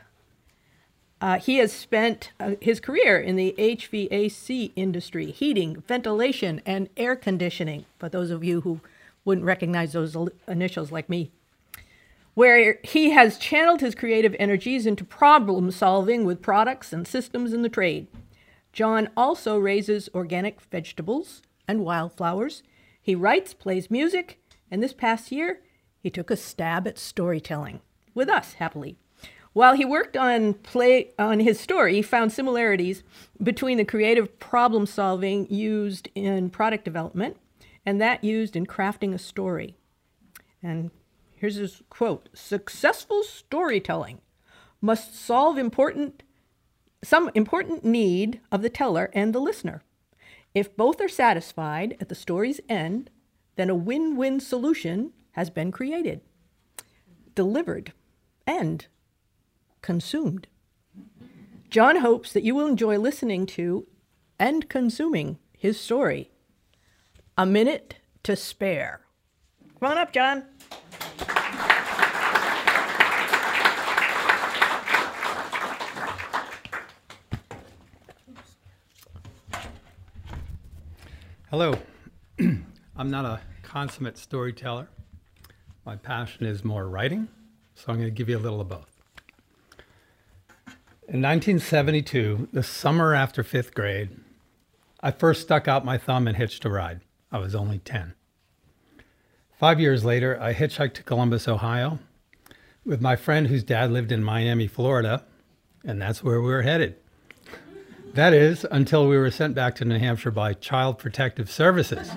[1.21, 7.15] Uh, he has spent uh, his career in the HVAC industry, heating, ventilation, and air
[7.15, 7.85] conditioning.
[7.99, 8.81] For those of you who
[9.25, 10.17] wouldn't recognize those
[10.49, 11.31] initials like me,
[12.35, 17.62] where he has channeled his creative energies into problem solving with products and systems in
[17.62, 18.07] the trade.
[18.73, 22.62] John also raises organic vegetables and wildflowers.
[23.03, 24.40] He writes, plays music,
[24.71, 25.61] and this past year,
[26.03, 27.81] he took a stab at storytelling
[28.14, 28.97] with us, happily.
[29.53, 33.03] While he worked on play on his story, he found similarities
[33.43, 37.37] between the creative problem solving used in product development
[37.85, 39.77] and that used in crafting a story.
[40.62, 40.90] And
[41.40, 44.20] here's his quote successful storytelling
[44.81, 46.22] must solve important
[47.03, 49.83] some important need of the teller and the listener.
[50.55, 53.09] If both are satisfied at the story's end,
[53.57, 56.20] then a win-win solution has been created,
[57.35, 57.94] delivered,
[58.46, 58.87] and
[59.81, 60.46] consumed.
[61.70, 63.87] John hopes that you will enjoy listening to
[64.38, 66.31] and consuming his story.
[67.38, 69.00] A minute to spare.
[69.79, 70.44] Come on up, John.
[81.51, 81.75] Hello.
[82.39, 84.89] I'm not a consummate storyteller.
[85.85, 87.27] My passion is more writing,
[87.75, 88.87] so I'm going to give you a little of both.
[91.09, 94.11] In 1972, the summer after fifth grade,
[95.01, 97.01] I first stuck out my thumb and hitched a ride.
[97.33, 98.15] I was only 10.
[99.59, 101.99] Five years later, I hitchhiked to Columbus, Ohio,
[102.85, 105.25] with my friend whose dad lived in Miami, Florida,
[105.85, 106.95] and that's where we were headed.
[108.14, 112.11] That is, until we were sent back to New Hampshire by Child Protective Services.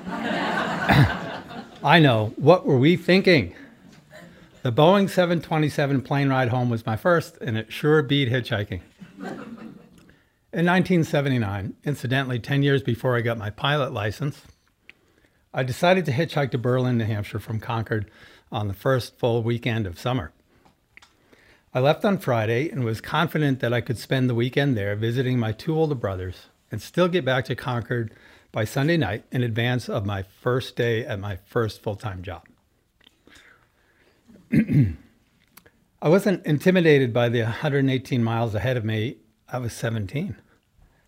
[1.83, 3.53] I know, what were we thinking?
[4.63, 8.81] The Boeing 727 plane ride home was my first, and it sure beat hitchhiking.
[10.51, 14.41] In 1979, incidentally 10 years before I got my pilot license,
[15.53, 18.09] I decided to hitchhike to Berlin, New Hampshire from Concord
[18.51, 20.31] on the first full weekend of summer.
[21.75, 25.39] I left on Friday and was confident that I could spend the weekend there visiting
[25.39, 28.13] my two older brothers and still get back to Concord
[28.51, 32.43] by Sunday night in advance of my first day at my first full time job.
[34.53, 39.17] I wasn't intimidated by the 118 miles ahead of me.
[39.51, 40.35] I was 17.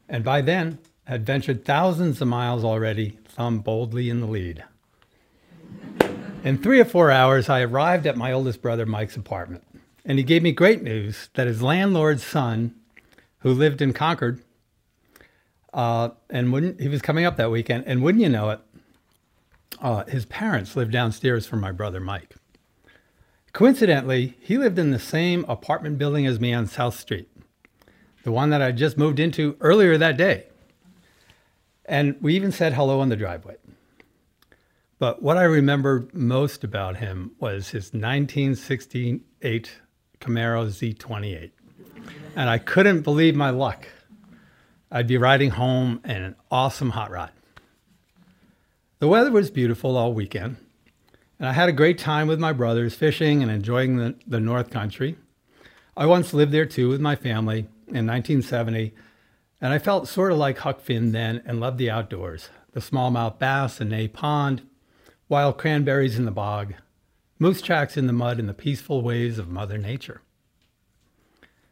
[0.09, 4.63] And by then, had ventured thousands of miles already, thumb boldly in the lead.
[6.43, 9.63] In three or four hours, I arrived at my oldest brother Mike's apartment,
[10.05, 12.75] and he gave me great news that his landlord's son,
[13.39, 14.41] who lived in Concord,
[15.73, 18.59] uh, and wouldn't he was coming up that weekend, and wouldn't you know it,
[19.81, 22.35] uh, his parents lived downstairs from my brother Mike.
[23.51, 27.29] Coincidentally, he lived in the same apartment building as me on South Street,
[28.23, 30.47] the one that I just moved into earlier that day.
[31.85, 33.55] And we even said hello on the driveway.
[34.97, 39.71] But what I remember most about him was his 1968
[40.25, 41.51] Camaro Z28.
[42.35, 43.87] And I couldn't believe my luck.
[44.91, 47.31] I'd be riding home in an awesome hot rod.
[48.99, 50.57] The weather was beautiful all weekend,
[51.37, 54.71] and I had a great time with my brothers fishing and enjoying the, the North
[54.71, 55.15] Country.
[55.95, 58.93] I once lived there too with my family in 1970,
[59.61, 63.39] and I felt sort of like Huck Finn then and loved the outdoors the smallmouth
[63.39, 64.61] bass in Nay Pond,
[65.29, 66.73] wild cranberries in the bog,
[67.39, 70.21] moose tracks in the mud, and the peaceful ways of Mother Nature.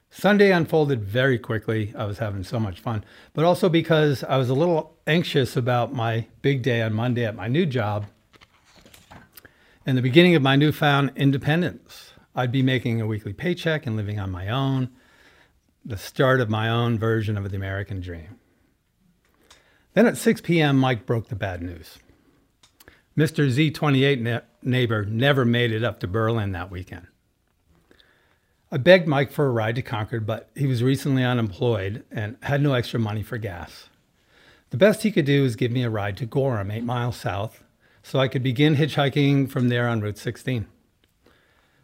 [0.10, 1.91] Sunday unfolded very quickly.
[1.97, 5.91] I was having so much fun, but also because I was a little anxious about
[5.91, 8.06] my big day on Monday at my new job
[9.86, 12.13] and the beginning of my newfound independence.
[12.36, 14.89] I'd be making a weekly paycheck and living on my own,
[15.84, 18.39] the start of my own version of the American dream.
[19.93, 22.00] Then at 6 p.m., Mike broke the bad news.
[23.18, 23.48] Mr.
[23.48, 27.08] Z28 ne- neighbor never made it up to Berlin that weekend.
[28.72, 32.62] I begged Mike for a ride to Concord, but he was recently unemployed and had
[32.62, 33.90] no extra money for gas.
[34.72, 37.64] The best he could do was give me a ride to Gorham, eight miles south,
[38.02, 40.66] so I could begin hitchhiking from there on Route 16.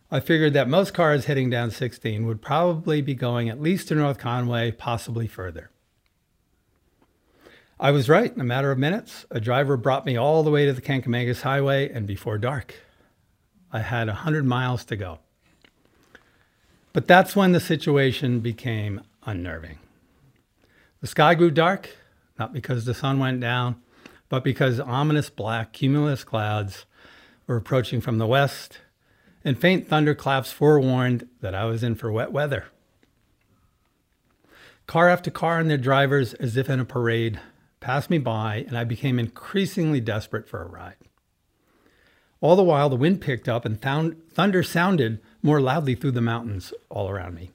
[0.10, 3.96] I figured that most cars heading down 16 would probably be going at least to
[3.96, 5.70] North Conway, possibly further.
[7.82, 8.34] I was right.
[8.34, 11.44] In a matter of minutes, a driver brought me all the way to the Kancamagus
[11.44, 12.76] Highway, and before dark,
[13.72, 15.20] I had 100 miles to go.
[16.92, 19.78] But that's when the situation became unnerving.
[21.00, 21.96] The sky grew dark,
[22.38, 23.78] not because the sun went down,
[24.28, 26.86] but because ominous black cumulus clouds
[27.48, 28.80] were approaching from the west,
[29.46, 32.66] and faint thunderclaps forewarned that I was in for wet weather.
[34.86, 37.40] Car after car and their drivers, as if in a parade,
[37.80, 40.96] passed me by, and I became increasingly desperate for a ride.
[42.42, 46.74] All the while, the wind picked up and thunder sounded more loudly through the mountains
[46.90, 47.52] all around me.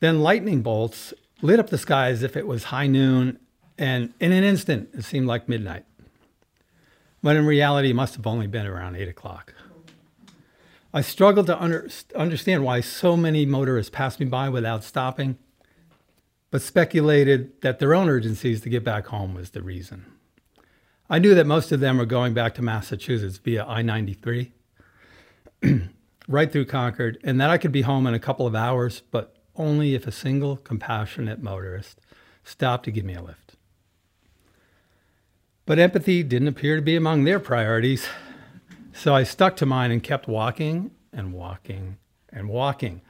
[0.00, 3.38] Then lightning bolts lit up the sky as if it was high noon,
[3.76, 5.84] and in an instant, it seemed like midnight.
[7.22, 9.54] But in reality, it must have only been around 8 o'clock.
[10.94, 15.36] I struggled to under, understand why so many motorists passed me by without stopping,
[16.50, 20.06] but speculated that their own urgencies to get back home was the reason.
[21.10, 24.52] I knew that most of them were going back to Massachusetts via I 93,
[26.28, 29.36] right through Concord, and that I could be home in a couple of hours, but
[29.56, 32.00] only if a single compassionate motorist
[32.44, 33.56] stopped to give me a lift.
[35.66, 38.06] But empathy didn't appear to be among their priorities,
[38.92, 41.98] so I stuck to mine and kept walking and walking
[42.30, 43.02] and walking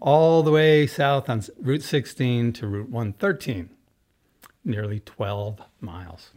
[0.00, 3.70] all the way south on Route 16 to Route 113,
[4.64, 6.30] nearly 12 miles.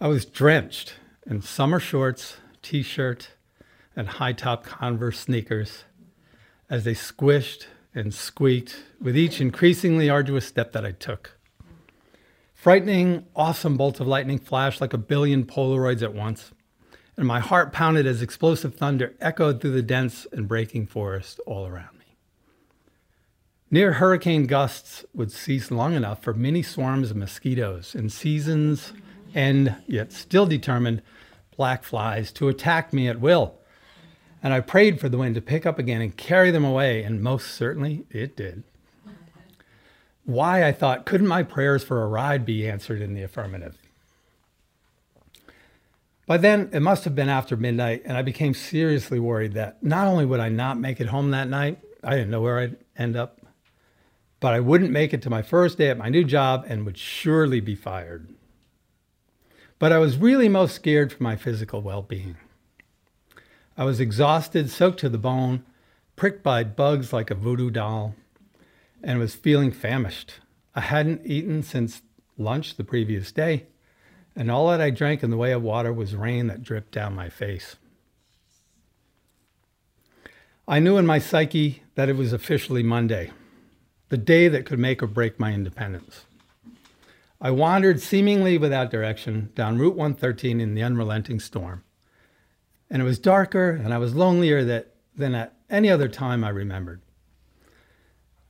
[0.00, 0.94] I was drenched
[1.26, 3.30] in summer shorts, t shirt,
[3.96, 5.84] and high top Converse sneakers
[6.68, 11.38] as they squished and squeaked with each increasingly arduous step that I took.
[12.54, 16.50] Frightening, awesome bolts of lightning flashed like a billion Polaroids at once,
[17.16, 21.66] and my heart pounded as explosive thunder echoed through the dense and breaking forest all
[21.66, 21.93] around.
[23.74, 28.92] Near hurricane gusts would cease long enough for many swarms of mosquitoes and seasons
[29.34, 31.02] and yet still determined
[31.56, 33.56] black flies to attack me at will.
[34.44, 37.20] And I prayed for the wind to pick up again and carry them away, and
[37.20, 38.62] most certainly it did.
[40.24, 43.76] Why, I thought, couldn't my prayers for a ride be answered in the affirmative?
[46.28, 50.06] By then, it must have been after midnight, and I became seriously worried that not
[50.06, 53.16] only would I not make it home that night, I didn't know where I'd end
[53.16, 53.40] up,
[54.44, 56.98] but I wouldn't make it to my first day at my new job and would
[56.98, 58.28] surely be fired.
[59.78, 62.36] But I was really most scared for my physical well being.
[63.74, 65.64] I was exhausted, soaked to the bone,
[66.14, 68.16] pricked by bugs like a voodoo doll,
[69.02, 70.34] and was feeling famished.
[70.74, 72.02] I hadn't eaten since
[72.36, 73.64] lunch the previous day,
[74.36, 77.14] and all that I drank in the way of water was rain that dripped down
[77.14, 77.76] my face.
[80.68, 83.30] I knew in my psyche that it was officially Monday,
[84.08, 86.24] the day that could make or break my independence.
[87.40, 91.84] I wandered seemingly without direction down Route 113 in the unrelenting storm.
[92.90, 96.50] And it was darker and I was lonelier that, than at any other time I
[96.50, 97.02] remembered.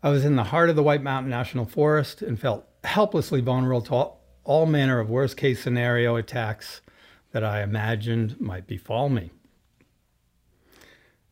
[0.02, 3.80] I was in the heart of the White Mountain National Forest and felt helplessly vulnerable
[3.82, 6.82] to all, all manner of worst case scenario attacks
[7.32, 9.30] that I imagined might befall me.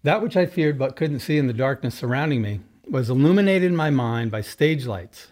[0.03, 2.61] That which I feared but couldn't see in the darkness surrounding me
[2.93, 5.29] was illuminated in my mind by stage lights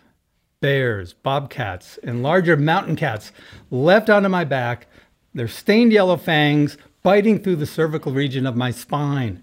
[0.63, 3.33] bears, bobcats, and larger mountain cats
[3.71, 4.87] leapt onto my back,
[5.33, 9.43] their stained yellow fangs biting through the cervical region of my spine.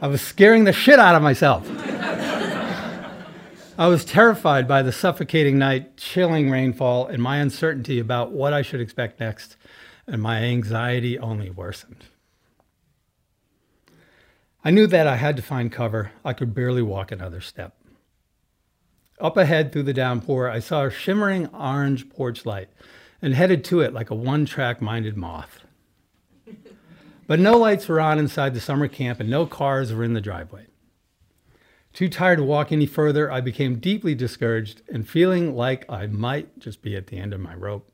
[0.00, 1.68] I was scaring the shit out of myself.
[3.78, 8.62] I was terrified by the suffocating night, chilling rainfall, and my uncertainty about what I
[8.62, 9.56] should expect next,
[10.06, 12.04] and my anxiety only worsened.
[14.66, 16.12] I knew that I had to find cover.
[16.24, 17.76] I could barely walk another step.
[19.20, 22.70] Up ahead through the downpour, I saw a shimmering orange porch light
[23.20, 25.60] and headed to it like a one track minded moth.
[27.26, 30.20] But no lights were on inside the summer camp and no cars were in the
[30.20, 30.66] driveway.
[31.92, 36.58] Too tired to walk any further, I became deeply discouraged and feeling like I might
[36.58, 37.90] just be at the end of my rope.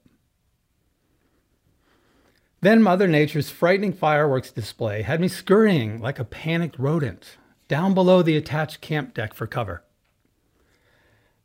[2.63, 7.39] Then Mother Nature's frightening fireworks display had me scurrying like a panicked rodent
[7.69, 9.83] down below the attached camp deck for cover.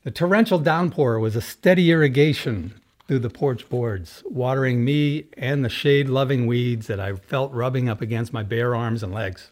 [0.03, 5.69] The torrential downpour was a steady irrigation through the porch boards, watering me and the
[5.69, 9.51] shade loving weeds that I felt rubbing up against my bare arms and legs.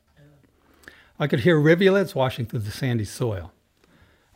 [1.19, 3.53] I could hear rivulets washing through the sandy soil.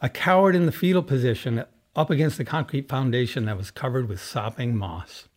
[0.01, 1.65] I cowered in the fetal position
[1.95, 5.27] up against the concrete foundation that was covered with sopping moss.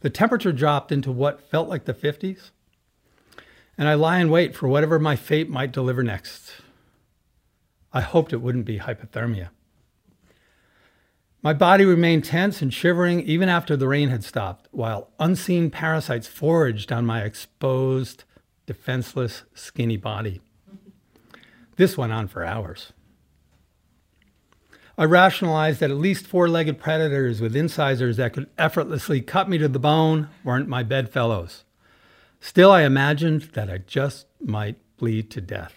[0.00, 2.50] The temperature dropped into what felt like the 50s,
[3.76, 6.52] and I lie in wait for whatever my fate might deliver next.
[7.92, 9.48] I hoped it wouldn't be hypothermia.
[11.42, 16.26] My body remained tense and shivering even after the rain had stopped, while unseen parasites
[16.26, 18.24] foraged on my exposed,
[18.66, 20.40] defenseless, skinny body.
[21.76, 22.92] This went on for hours.
[24.98, 29.56] I rationalized that at least four legged predators with incisors that could effortlessly cut me
[29.58, 31.62] to the bone weren't my bedfellows.
[32.40, 35.72] Still, I imagined that I just might bleed to death.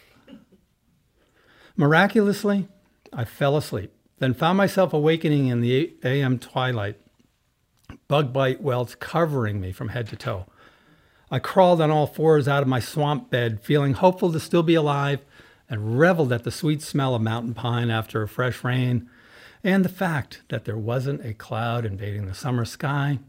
[1.78, 2.68] Miraculously,
[3.14, 7.00] I fell asleep, then found myself awakening in the AM twilight,
[8.08, 10.48] bug bite welts covering me from head to toe.
[11.30, 14.76] I crawled on all fours out of my swamp bed, feeling hopeful to still be
[14.76, 15.20] alive,
[15.72, 19.10] and reveled at the sweet smell of mountain pine after a fresh rain,
[19.64, 23.20] and the fact that there wasn't a cloud invading the summer sky,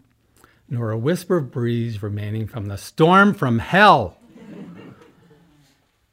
[0.69, 4.17] nor a whisper of breeze remaining from the storm from hell.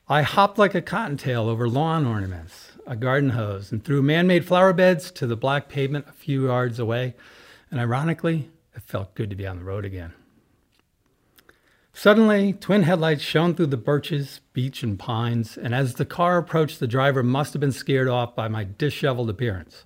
[0.08, 4.46] I hopped like a cottontail over lawn ornaments, a garden hose, and through man made
[4.46, 7.16] flower beds to the black pavement a few yards away.
[7.72, 10.14] And ironically, it felt good to be on the road again.
[12.00, 16.80] Suddenly, twin headlights shone through the birches, beech, and pines, and as the car approached,
[16.80, 19.84] the driver must have been scared off by my disheveled appearance.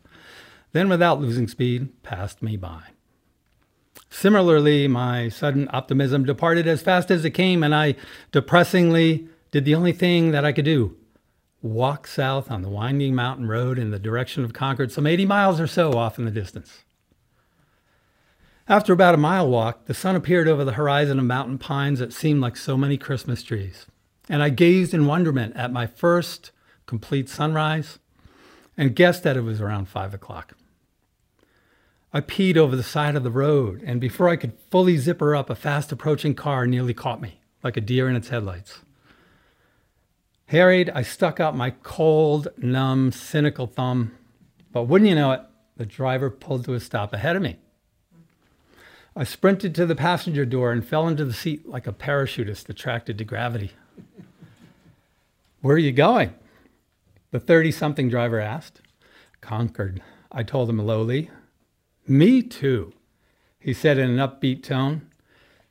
[0.74, 2.84] Then, without losing speed, passed me by.
[4.12, 7.96] Similarly, my sudden optimism departed as fast as it came, and I
[8.32, 10.96] depressingly did the only thing that I could do
[11.64, 15.60] walk south on the winding mountain road in the direction of Concord, some 80 miles
[15.60, 16.84] or so off in the distance.
[18.68, 22.14] After about a mile walk, the sun appeared over the horizon of mountain pines that
[22.14, 23.88] seemed like so many Christmas trees.
[24.30, 26.52] And I gazed in wonderment at my first
[26.86, 28.00] complete sunrise
[28.78, 30.56] and guessed that it was around five o'clock.
[32.14, 35.50] I peed over the side of the road, and before I could fully zipper up,
[35.50, 38.80] a fast approaching car nearly caught me, like a deer in its headlights.
[40.46, 44.16] Harried, I stuck out my cold, numb, cynical thumb,
[44.72, 45.42] but wouldn't you know it,
[45.76, 47.58] the driver pulled to a stop ahead of me.
[49.16, 53.20] I sprinted to the passenger door and fell into the seat like a parachutist attracted
[53.20, 53.72] to gravity.
[55.62, 56.34] Where are you going?
[57.30, 58.82] The 30 something driver asked.
[59.40, 60.02] Concord,
[60.32, 61.30] I told him lowly.
[62.08, 62.94] Me too,
[63.60, 65.08] he said in an upbeat tone.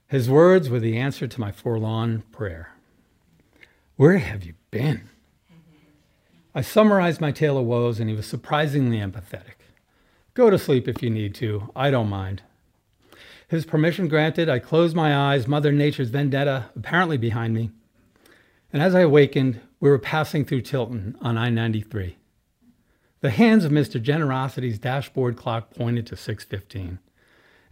[0.06, 2.72] His words were the answer to my forlorn prayer.
[3.96, 5.08] Where have you been?
[6.54, 9.62] I summarized my tale of woes, and he was surprisingly empathetic.
[10.34, 11.70] Go to sleep if you need to.
[11.74, 12.42] I don't mind.
[13.52, 17.70] His permission granted, I closed my eyes, Mother Nature's vendetta apparently behind me.
[18.72, 22.16] And as I awakened, we were passing through Tilton on I 93.
[23.20, 24.00] The hands of Mr.
[24.00, 26.98] Generosity's dashboard clock pointed to 6:15.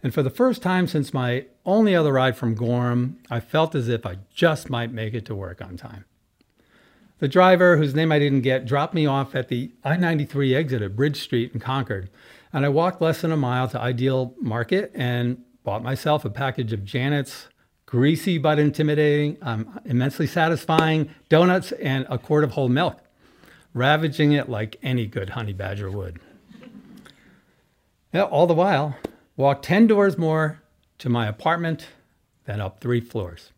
[0.03, 3.89] And for the first time since my only other ride from Gorham, I felt as
[3.89, 6.05] if I just might make it to work on time.
[7.17, 10.83] The driver, whose name I didn't get, dropped me off at the I 93 exit
[10.83, 12.11] at Bridge Street in Concord.
[12.53, 16.73] And I walked less than a mile to Ideal Market and bought myself a package
[16.73, 17.47] of Janet's
[17.85, 22.99] greasy but intimidating, um, immensely satisfying donuts and a quart of whole milk,
[23.73, 26.19] ravaging it like any good honey badger would.
[28.13, 28.95] All the while,
[29.35, 30.61] walked 10 doors more
[30.99, 31.87] to my apartment,
[32.45, 33.51] then up three floors.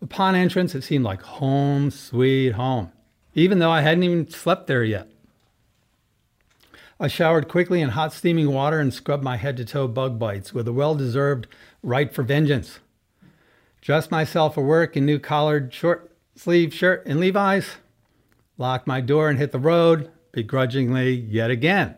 [0.00, 2.92] Upon entrance, it seemed like home, sweet home,
[3.34, 5.10] even though I hadn't even slept there yet.
[7.00, 10.52] I showered quickly in hot steaming water and scrubbed my head to toe bug bites
[10.52, 11.46] with a well deserved
[11.80, 12.80] right for vengeance.
[13.80, 17.76] Dressed myself for work in new collared short sleeve shirt and Levi's,
[18.56, 21.94] locked my door and hit the road, begrudgingly yet again.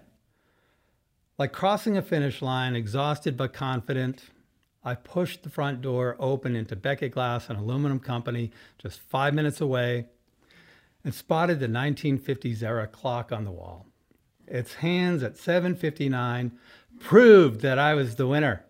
[1.39, 4.25] Like crossing a finish line, exhausted but confident,
[4.85, 9.63] I pushed the front door open into Beckett Glass, an aluminum company just five minutes
[9.63, 10.07] away,
[11.03, 13.87] and spotted the 1950s era clock on the wall.
[14.51, 16.51] Its hands at 7:59
[16.99, 18.65] proved that I was the winner.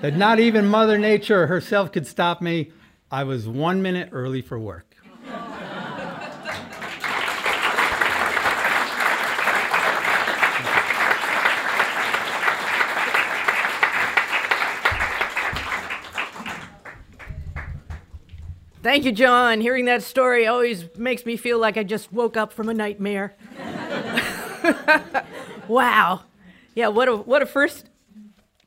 [0.00, 2.72] That not even Mother Nature herself could stop me.
[3.10, 4.96] I was one minute early for work.
[18.82, 19.60] Thank you, John.
[19.60, 23.34] Hearing that story always makes me feel like I just woke up from a nightmare.
[25.68, 26.22] wow.
[26.74, 27.86] Yeah, what a what a first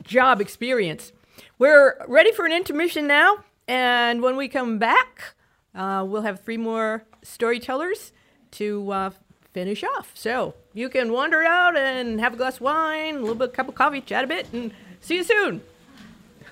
[0.04, 1.12] job experience.
[1.58, 5.36] We're ready for an intermission now, and when we come back,
[5.76, 8.12] uh, we'll have three more storytellers
[8.52, 9.12] to uh,
[9.54, 10.12] finish off.
[10.14, 13.68] So you can wander out and have a glass of wine, a little bit cup
[13.70, 15.62] of coffee, chat a bit, and see you soon.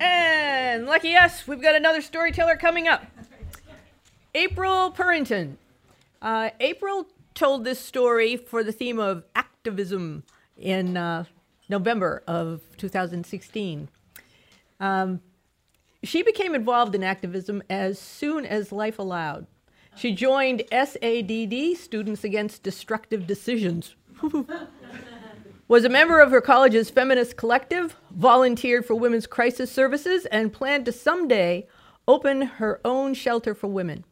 [0.00, 3.04] and lucky us, we've got another storyteller coming up.
[4.38, 5.56] April Purrington.
[6.22, 10.22] Uh, April told this story for the theme of activism
[10.56, 11.24] in uh,
[11.68, 13.88] November of 2016.
[14.78, 15.20] Um,
[16.04, 19.48] she became involved in activism as soon as life allowed.
[19.96, 23.96] She joined SADD, Students Against Destructive Decisions.
[25.66, 30.84] was a member of her college's feminist collective, volunteered for women's crisis services, and planned
[30.84, 31.66] to someday
[32.06, 34.04] open her own shelter for women.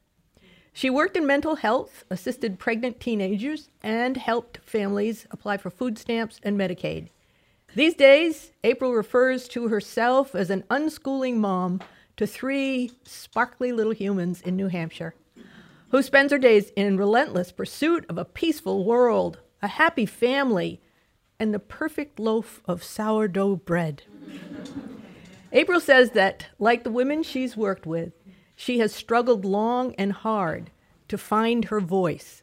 [0.76, 6.38] She worked in mental health, assisted pregnant teenagers, and helped families apply for food stamps
[6.42, 7.08] and Medicaid.
[7.74, 11.80] These days, April refers to herself as an unschooling mom
[12.18, 15.14] to three sparkly little humans in New Hampshire,
[15.92, 20.82] who spends her days in relentless pursuit of a peaceful world, a happy family,
[21.40, 24.02] and the perfect loaf of sourdough bread.
[25.52, 28.12] April says that, like the women she's worked with,
[28.56, 30.70] she has struggled long and hard
[31.08, 32.42] to find her voice.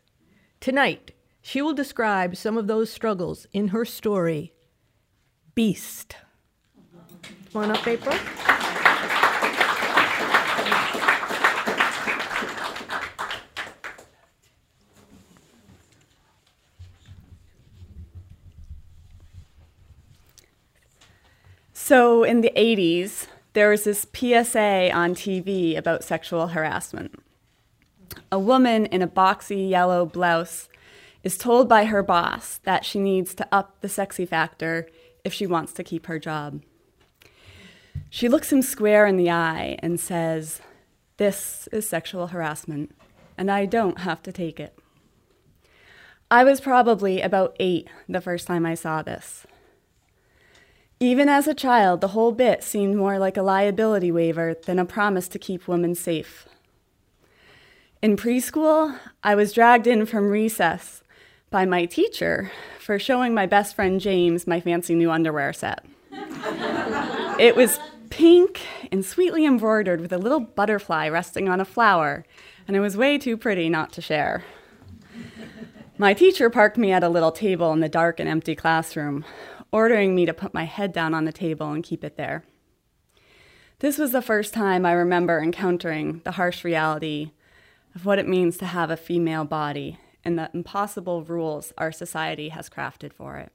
[0.61, 1.11] Tonight,
[1.41, 4.53] she will describe some of those struggles in her story,
[5.55, 6.15] Beast.
[7.51, 8.17] Come on up, April.
[21.73, 27.13] So in the 80s, there was this PSA on TV about sexual harassment.
[28.31, 30.69] A woman in a boxy yellow blouse
[31.23, 34.87] is told by her boss that she needs to up the sexy factor
[35.23, 36.61] if she wants to keep her job.
[38.09, 40.59] She looks him square in the eye and says,
[41.17, 42.93] This is sexual harassment,
[43.37, 44.77] and I don't have to take it.
[46.29, 49.45] I was probably about eight the first time I saw this.
[51.03, 54.85] Even as a child, the whole bit seemed more like a liability waiver than a
[54.85, 56.47] promise to keep women safe.
[58.01, 61.03] In preschool, I was dragged in from recess
[61.49, 65.83] by my teacher for showing my best friend James my fancy new underwear set.
[67.37, 72.23] it was pink and sweetly embroidered with a little butterfly resting on a flower,
[72.65, 74.45] and it was way too pretty not to share.
[75.97, 79.25] My teacher parked me at a little table in the dark and empty classroom,
[79.73, 82.45] ordering me to put my head down on the table and keep it there.
[83.79, 87.31] This was the first time I remember encountering the harsh reality
[87.95, 92.49] of what it means to have a female body and the impossible rules our society
[92.49, 93.51] has crafted for it.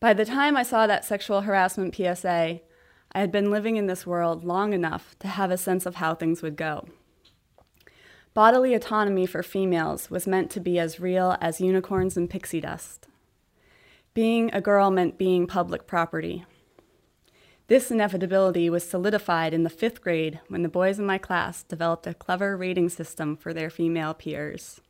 [0.00, 2.60] By the time I saw that sexual harassment PSA,
[3.12, 6.14] I had been living in this world long enough to have a sense of how
[6.14, 6.86] things would go.
[8.34, 13.08] Bodily autonomy for females was meant to be as real as unicorns and pixie dust.
[14.14, 16.44] Being a girl meant being public property.
[17.66, 22.06] This inevitability was solidified in the fifth grade when the boys in my class developed
[22.06, 24.80] a clever rating system for their female peers.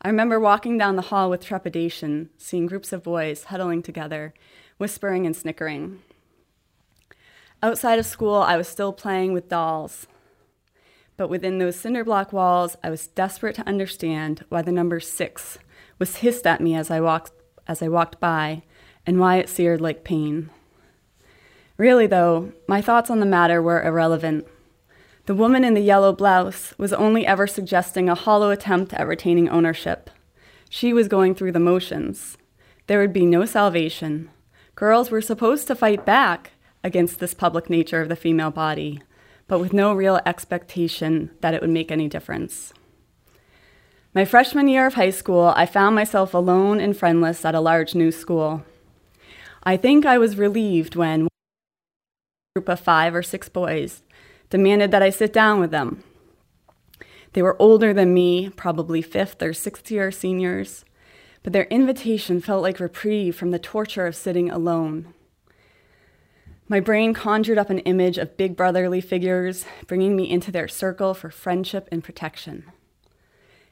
[0.00, 4.32] I remember walking down the hall with trepidation, seeing groups of boys huddling together,
[4.78, 6.00] whispering and snickering.
[7.62, 10.06] Outside of school, I was still playing with dolls.
[11.18, 15.58] But within those cinder block walls, I was desperate to understand why the number six
[15.98, 17.32] was hissed at me as I walked
[17.66, 18.62] as I walked by
[19.06, 20.50] and why it seared like pain.
[21.76, 24.46] Really, though, my thoughts on the matter were irrelevant.
[25.26, 29.48] The woman in the yellow blouse was only ever suggesting a hollow attempt at retaining
[29.48, 30.10] ownership.
[30.68, 32.36] She was going through the motions.
[32.86, 34.30] There would be no salvation.
[34.74, 36.52] Girls were supposed to fight back
[36.82, 39.02] against this public nature of the female body,
[39.48, 42.72] but with no real expectation that it would make any difference.
[44.16, 47.96] My freshman year of high school, I found myself alone and friendless at a large
[47.96, 48.62] new school.
[49.64, 51.28] I think I was relieved when a
[52.54, 54.02] group of five or six boys
[54.50, 56.04] demanded that I sit down with them.
[57.32, 60.84] They were older than me, probably fifth or sixth year seniors,
[61.42, 65.12] but their invitation felt like reprieve from the torture of sitting alone.
[66.68, 71.14] My brain conjured up an image of big brotherly figures, bringing me into their circle
[71.14, 72.66] for friendship and protection.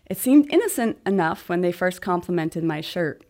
[0.06, 3.22] It seemed innocent enough when they first complimented my shirt.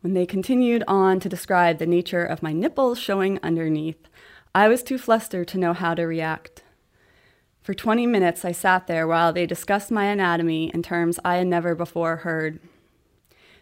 [0.00, 4.08] When they continued on to describe the nature of my nipples showing underneath,
[4.54, 6.62] I was too flustered to know how to react.
[7.62, 11.46] For 20 minutes, I sat there while they discussed my anatomy in terms I had
[11.46, 12.60] never before heard.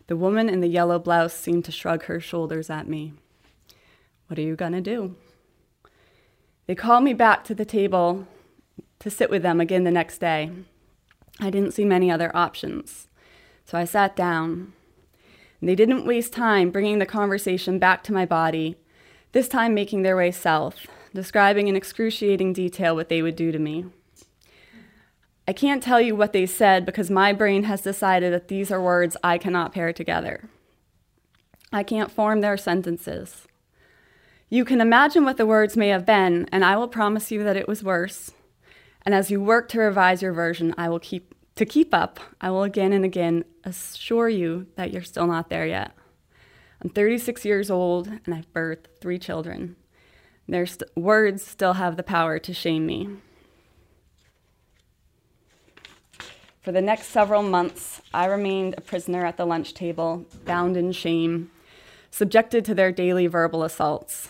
[0.08, 3.12] The woman in the yellow blouse seemed to shrug her shoulders at me.
[4.26, 5.14] What are you going to do?
[6.66, 8.26] They called me back to the table
[8.98, 10.50] to sit with them again the next day.
[11.40, 13.08] I didn't see many other options.
[13.64, 14.72] So I sat down.
[15.60, 18.76] They didn't waste time bringing the conversation back to my body,
[19.32, 23.58] this time making their way south, describing in excruciating detail what they would do to
[23.58, 23.86] me.
[25.46, 28.80] I can't tell you what they said because my brain has decided that these are
[28.80, 30.48] words I cannot pair together.
[31.72, 33.46] I can't form their sentences.
[34.48, 37.56] You can imagine what the words may have been, and I will promise you that
[37.56, 38.32] it was worse.
[39.04, 42.50] And as you work to revise your version, I will keep to keep up, I
[42.50, 45.92] will again and again assure you that you're still not there yet.
[46.80, 49.76] I'm 36 years old and I've birthed three children.
[50.48, 53.08] Their st- words still have the power to shame me.
[56.62, 60.92] For the next several months, I remained a prisoner at the lunch table, bound in
[60.92, 61.50] shame,
[62.10, 64.28] subjected to their daily verbal assaults.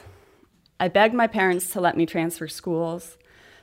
[0.81, 3.17] I begged my parents to let me transfer schools,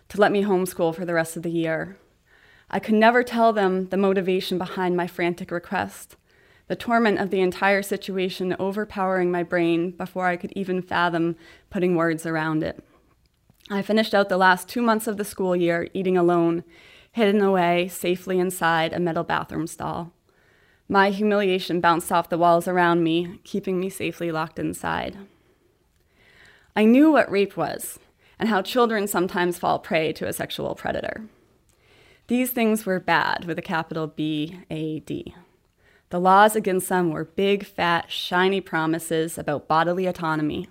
[0.10, 1.98] to let me homeschool for the rest of the year.
[2.70, 6.16] I could never tell them the motivation behind my frantic request,
[6.68, 11.36] the torment of the entire situation overpowering my brain before I could even fathom
[11.70, 12.84] putting words around it.
[13.72, 16.64] I finished out the last two months of the school year eating alone,
[17.12, 20.12] hidden away safely inside a metal bathroom stall.
[20.88, 25.18] My humiliation bounced off the walls around me, keeping me safely locked inside.
[26.76, 28.00] I knew what rape was
[28.40, 31.26] and how children sometimes fall prey to a sexual predator.
[32.28, 35.36] These things were bad with a capital B A D.
[36.10, 40.68] The laws against them were big, fat, shiny promises about bodily autonomy.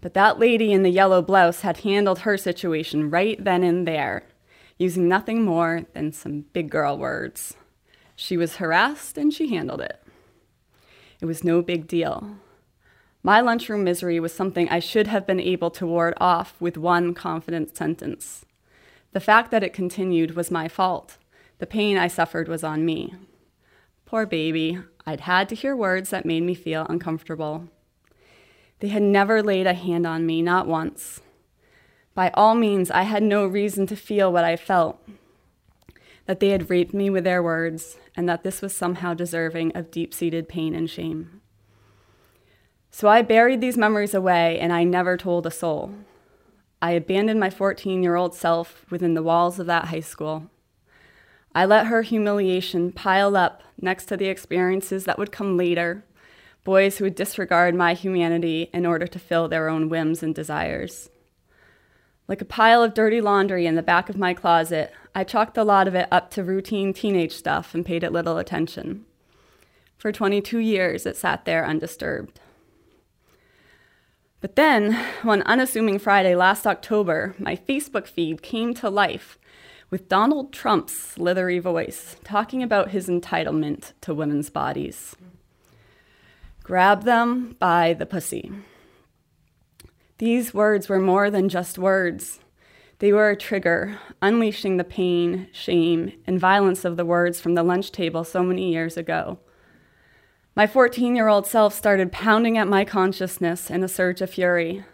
[0.00, 4.24] But that lady in the yellow blouse had handled her situation right then and there,
[4.78, 7.56] using nothing more than some big girl words.
[8.14, 10.02] She was harassed and she handled it.
[11.20, 12.36] It was no big deal.
[13.26, 17.12] My lunchroom misery was something I should have been able to ward off with one
[17.12, 18.44] confident sentence.
[19.10, 21.16] The fact that it continued was my fault.
[21.58, 23.16] The pain I suffered was on me.
[24.04, 27.66] Poor baby, I'd had to hear words that made me feel uncomfortable.
[28.78, 31.20] They had never laid a hand on me, not once.
[32.14, 35.00] By all means, I had no reason to feel what I felt
[36.26, 39.90] that they had raped me with their words, and that this was somehow deserving of
[39.90, 41.40] deep seated pain and shame.
[42.96, 45.92] So I buried these memories away, and I never told a soul.
[46.80, 50.44] I abandoned my 14 year old self within the walls of that high school.
[51.54, 56.04] I let her humiliation pile up next to the experiences that would come later
[56.64, 61.10] boys who would disregard my humanity in order to fill their own whims and desires.
[62.26, 65.64] Like a pile of dirty laundry in the back of my closet, I chalked a
[65.64, 69.04] lot of it up to routine teenage stuff and paid it little attention.
[69.98, 72.40] For 22 years, it sat there undisturbed.
[74.40, 79.38] But then, one unassuming Friday last October, my Facebook feed came to life
[79.88, 85.16] with Donald Trump's slithery voice talking about his entitlement to women's bodies.
[86.62, 88.50] Grab them by the pussy.
[90.18, 92.40] These words were more than just words.
[92.98, 97.62] They were a trigger, unleashing the pain, shame, and violence of the words from the
[97.62, 99.38] lunch table so many years ago.
[100.58, 104.84] My 14 year old self started pounding at my consciousness in a surge of fury.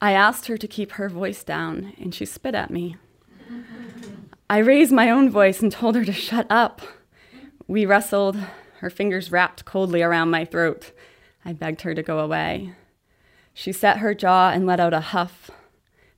[0.00, 2.96] I asked her to keep her voice down, and she spit at me.
[4.48, 6.80] I raised my own voice and told her to shut up.
[7.68, 8.38] We wrestled,
[8.78, 10.92] her fingers wrapped coldly around my throat.
[11.44, 12.72] I begged her to go away.
[13.52, 15.50] She set her jaw and let out a huff.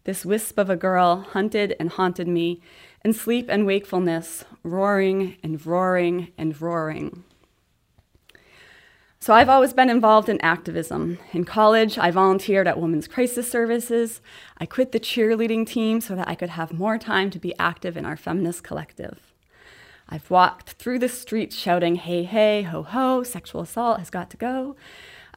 [0.05, 2.63] This wisp of a girl hunted and haunted me
[3.05, 7.25] in sleep and wakefulness, roaring and roaring and roaring.
[9.27, 11.19] So I've always been involved in activism.
[11.33, 14.21] In college, I volunteered at Women's Crisis Services.
[14.59, 17.97] I quit the cheerleading team so that I could have more time to be active
[17.97, 19.19] in our feminist collective.
[20.09, 24.37] I've walked through the streets shouting, hey, hey, ho, ho, sexual assault has got to
[24.37, 24.77] go.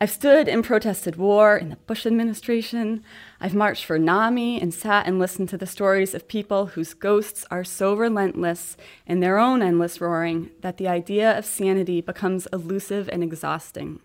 [0.02, 3.04] I've stood and protested war in the Bush administration.
[3.42, 7.46] I've marched for NAMI and sat and listened to the stories of people whose ghosts
[7.52, 13.10] are so relentless in their own endless roaring that the idea of sanity becomes elusive
[13.10, 14.00] and exhausting.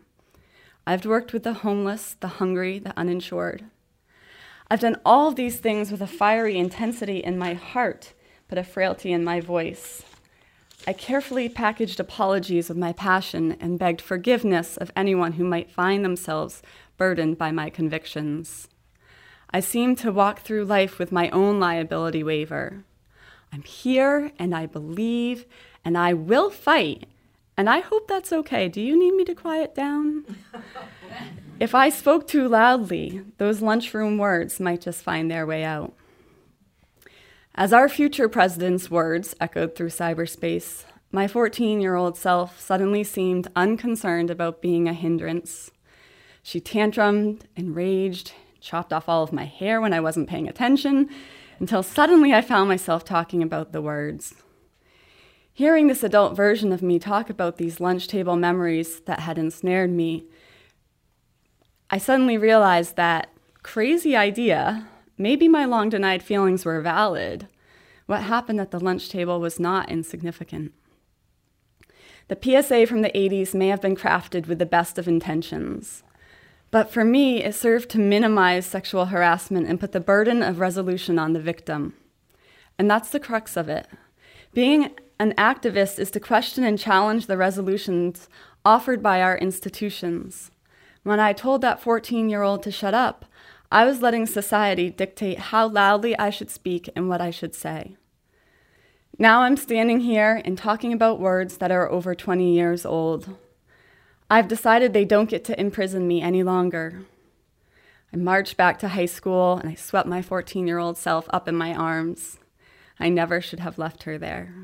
[0.85, 3.65] I've worked with the homeless, the hungry, the uninsured.
[4.69, 8.15] I've done all these things with a fiery intensity in my heart,
[8.49, 10.03] but a frailty in my voice.
[10.87, 16.05] I carefully packaged apologies of my passion and begged forgiveness of anyone who might find
[16.05, 16.61] themselves
[16.99, 18.69] burdened by my convictions.
[19.51, 22.85] I seemed to walk through life with my own liability waiver.
[23.51, 25.47] I'm here and I believe
[25.85, 27.07] and I will fight,
[27.57, 28.69] and I hope that's okay.
[28.69, 30.25] Do you need me to quiet down?
[31.61, 35.95] if I spoke too loudly, those lunchroom words might just find their way out.
[37.57, 40.83] As our future president's words echoed through cyberspace,
[41.13, 45.71] my 14 year old self suddenly seemed unconcerned about being a hindrance.
[46.43, 51.09] She tantrumed and raged, chopped off all of my hair when I wasn't paying attention,
[51.61, 54.35] until suddenly I found myself talking about the words.
[55.53, 59.91] Hearing this adult version of me talk about these lunch table memories that had ensnared
[59.91, 60.25] me,
[61.89, 63.29] I suddenly realized that
[63.63, 67.49] crazy idea Maybe my long denied feelings were valid,
[68.07, 70.73] What happened at the lunch table was not insignificant.
[72.29, 76.03] The PSA from the 80s may have been crafted with the best of intentions.
[76.71, 81.19] But for me, it served to minimize sexual harassment and put the burden of resolution
[81.19, 81.95] on the victim.
[82.79, 83.87] And that's the crux of it.
[84.53, 88.29] Being an activist is to question and challenge the resolutions
[88.65, 90.51] offered by our institutions.
[91.05, 93.25] When I told that 14 year old to shut up,
[93.75, 97.97] I was letting society dictate how loudly I should speak and what I should say.
[99.19, 103.37] Now I'm standing here and talking about words that are over 20 years old.
[104.31, 107.03] I've decided they don't get to imprison me any longer.
[108.13, 111.49] I marched back to high school and I swept my 14 year old self up
[111.49, 112.39] in my arms.
[113.01, 114.55] I never should have left her there.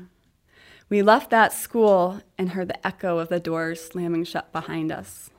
[0.87, 5.30] We left that school and heard the echo of the doors slamming shut behind us.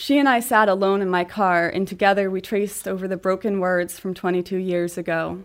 [0.00, 3.60] She and I sat alone in my car, and together we traced over the broken
[3.60, 5.44] words from 22 years ago.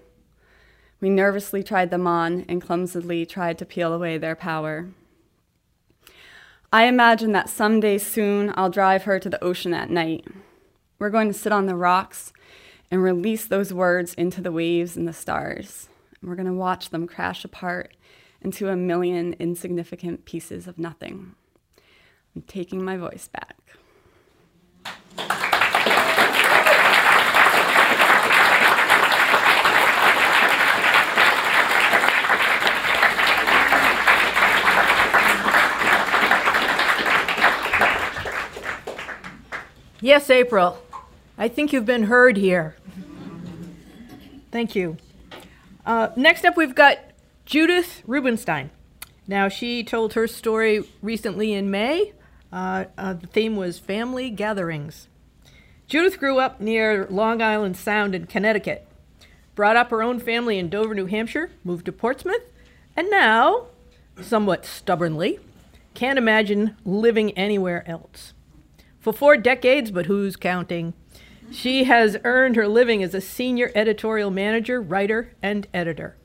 [1.01, 4.87] We nervously tried them on and clumsily tried to peel away their power.
[6.71, 10.25] I imagine that someday soon I'll drive her to the ocean at night.
[10.99, 12.31] We're going to sit on the rocks
[12.89, 15.89] and release those words into the waves and the stars.
[16.21, 17.93] And we're going to watch them crash apart
[18.39, 21.35] into a million insignificant pieces of nothing.
[22.33, 23.57] I'm taking my voice back.
[40.05, 40.77] Yes, April.
[41.35, 42.75] I think you've been heard here.
[44.51, 44.97] Thank you.
[45.83, 46.99] Uh, next up, we've got
[47.47, 48.69] Judith Rubenstein.
[49.27, 52.13] Now, she told her story recently in May.
[52.51, 55.07] Uh, uh, the theme was family gatherings.
[55.87, 58.87] Judith grew up near Long Island Sound in Connecticut,
[59.53, 62.41] brought up her own family in Dover, New Hampshire, moved to Portsmouth,
[62.95, 63.67] and now,
[64.21, 65.39] somewhat stubbornly,
[65.93, 68.33] can't imagine living anywhere else.
[68.99, 70.93] For four decades, but who's counting?
[71.51, 76.15] She has earned her living as a senior editorial manager, writer, and editor.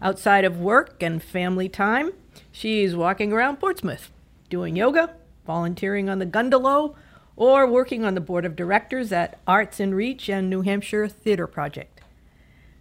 [0.00, 2.12] Outside of work and family time,
[2.50, 4.10] she's walking around Portsmouth,
[4.48, 5.14] doing yoga,
[5.46, 6.94] volunteering on the Gundalow,
[7.36, 11.46] or working on the board of directors at Arts in Reach and New Hampshire Theater
[11.46, 12.00] Project.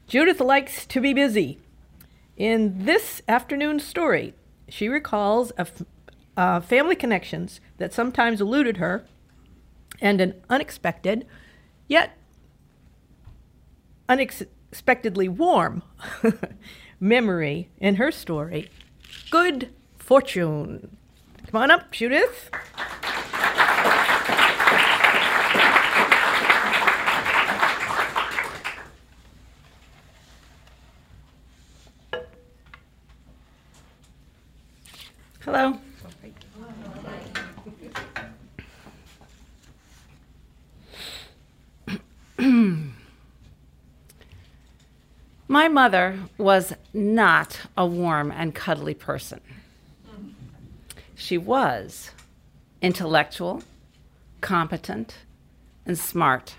[0.07, 1.59] Judith likes to be busy.
[2.36, 4.34] In this afternoon's story,
[4.68, 5.84] she recalls a f-
[6.36, 9.05] uh, family connections that sometimes eluded her
[10.01, 11.26] and an unexpected,
[11.88, 12.18] yet
[14.09, 15.84] unexpectedly warm
[16.99, 18.70] memory in her story
[19.30, 20.97] Good Fortune.
[21.52, 22.49] Come on up, Judith.
[35.41, 35.78] Hello.
[45.49, 49.41] My mother was not a warm and cuddly person.
[51.22, 52.09] She was
[52.82, 53.61] intellectual,
[54.41, 55.17] competent,
[55.86, 56.55] and smart.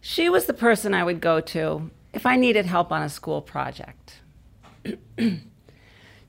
[0.00, 3.42] She was the person I would go to if I needed help on a school
[3.42, 4.20] project.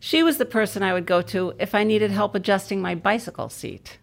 [0.01, 3.47] she was the person I would go to if I needed help adjusting my bicycle
[3.47, 3.97] seat.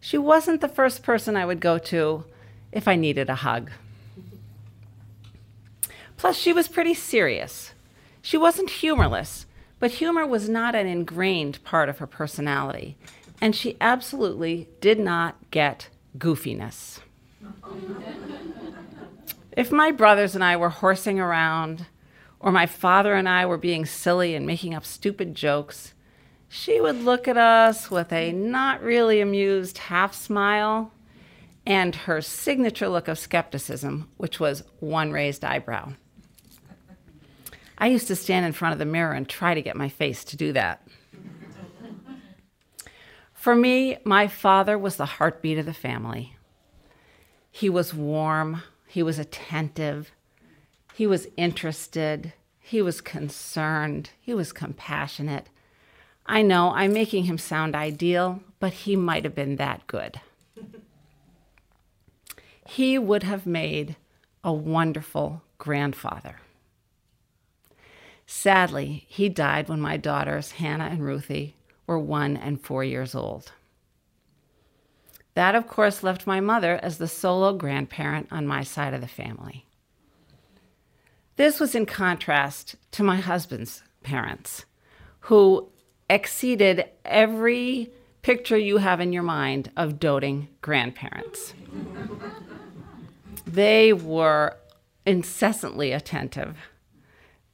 [0.00, 2.24] She wasn't the first person I would go to
[2.72, 3.70] if I needed a hug.
[6.16, 7.72] Plus, she was pretty serious.
[8.20, 9.46] She wasn't humorless,
[9.78, 12.96] but humor was not an ingrained part of her personality,
[13.40, 17.00] and she absolutely did not get goofiness.
[19.52, 21.86] if my brothers and I were horsing around,
[22.40, 25.94] or my father and I were being silly and making up stupid jokes,
[26.48, 30.92] she would look at us with a not really amused half smile
[31.66, 35.92] and her signature look of skepticism, which was one raised eyebrow.
[37.78, 40.24] I used to stand in front of the mirror and try to get my face
[40.24, 40.86] to do that.
[43.32, 46.36] For me, my father was the heartbeat of the family.
[47.50, 50.10] He was warm, he was attentive,
[50.92, 55.46] he was interested, he was concerned, he was compassionate.
[56.26, 60.20] I know I'm making him sound ideal, but he might have been that good
[62.68, 63.96] he would have made
[64.44, 66.36] a wonderful grandfather.
[68.30, 71.56] Sadly, he died when my daughters, Hannah and Ruthie,
[71.86, 73.52] were one and four years old.
[75.32, 79.08] That, of course, left my mother as the solo grandparent on my side of the
[79.08, 79.64] family.
[81.36, 84.66] This was in contrast to my husband's parents,
[85.20, 85.70] who
[86.10, 91.54] exceeded every picture you have in your mind of doting grandparents.
[93.46, 94.54] they were
[95.06, 96.58] incessantly attentive.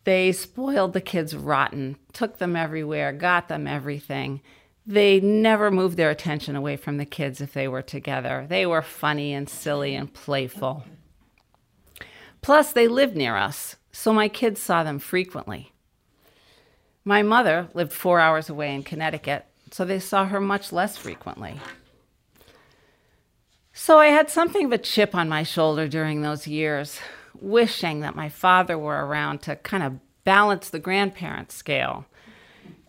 [0.04, 4.42] They spoiled the kids rotten, took them everywhere, got them everything.
[4.86, 8.46] They never moved their attention away from the kids if they were together.
[8.48, 10.84] They were funny and silly and playful.
[12.42, 15.72] Plus, they lived near us, so my kids saw them frequently.
[17.02, 21.54] My mother lived four hours away in Connecticut, so they saw her much less frequently.
[23.72, 27.00] So I had something of a chip on my shoulder during those years,
[27.40, 32.06] wishing that my father were around to kind of balance the grandparent scale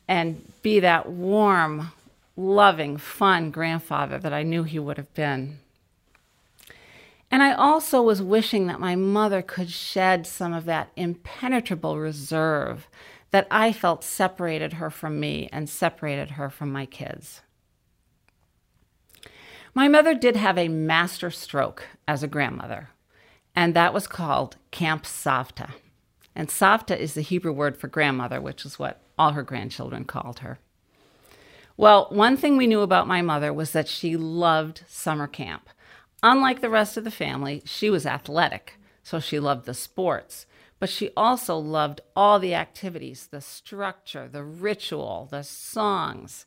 [0.08, 1.92] and be that warm,
[2.38, 5.60] loving, fun grandfather that I knew he would have been.
[7.32, 12.88] And I also was wishing that my mother could shed some of that impenetrable reserve
[13.32, 17.42] that I felt separated her from me and separated her from my kids.
[19.74, 22.92] My mother did have a master stroke as a grandmother,
[23.56, 25.72] and that was called Camp Savta.
[26.36, 30.40] And Savta is the Hebrew word for grandmother, which is what all her grandchildren called
[30.40, 30.60] her.
[31.78, 35.70] Well, one thing we knew about my mother was that she loved summer camp.
[36.24, 40.46] Unlike the rest of the family, she was athletic, so she loved the sports
[40.80, 46.46] but she also loved all the activities the structure, the ritual, the songs.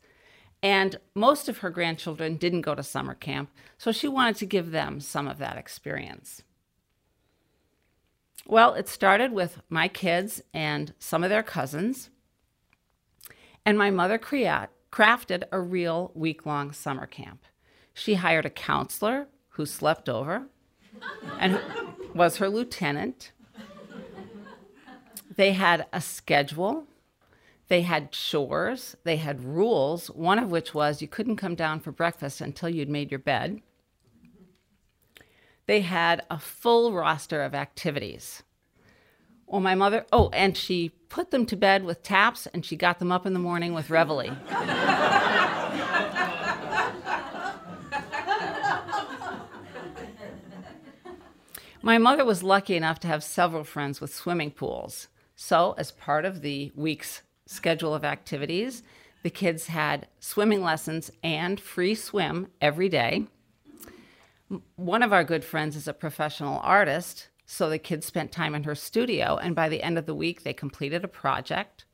[0.62, 4.70] And most of her grandchildren didn't go to summer camp, so she wanted to give
[4.70, 6.42] them some of that experience.
[8.50, 12.08] Well, it started with my kids and some of their cousins.
[13.66, 17.44] And my mother crea- crafted a real week long summer camp.
[17.92, 20.46] She hired a counselor who slept over
[21.38, 21.60] and
[22.14, 23.32] was her lieutenant.
[25.36, 26.86] They had a schedule,
[27.68, 31.92] they had chores, they had rules, one of which was you couldn't come down for
[31.92, 33.60] breakfast until you'd made your bed.
[35.68, 38.42] They had a full roster of activities.
[39.46, 42.98] Well, my mother, oh, and she put them to bed with taps and she got
[42.98, 44.34] them up in the morning with reveille.
[51.82, 55.08] my mother was lucky enough to have several friends with swimming pools.
[55.36, 58.82] So, as part of the week's schedule of activities,
[59.22, 63.26] the kids had swimming lessons and free swim every day.
[64.76, 68.64] One of our good friends is a professional artist, so the kids spent time in
[68.64, 71.84] her studio, and by the end of the week, they completed a project.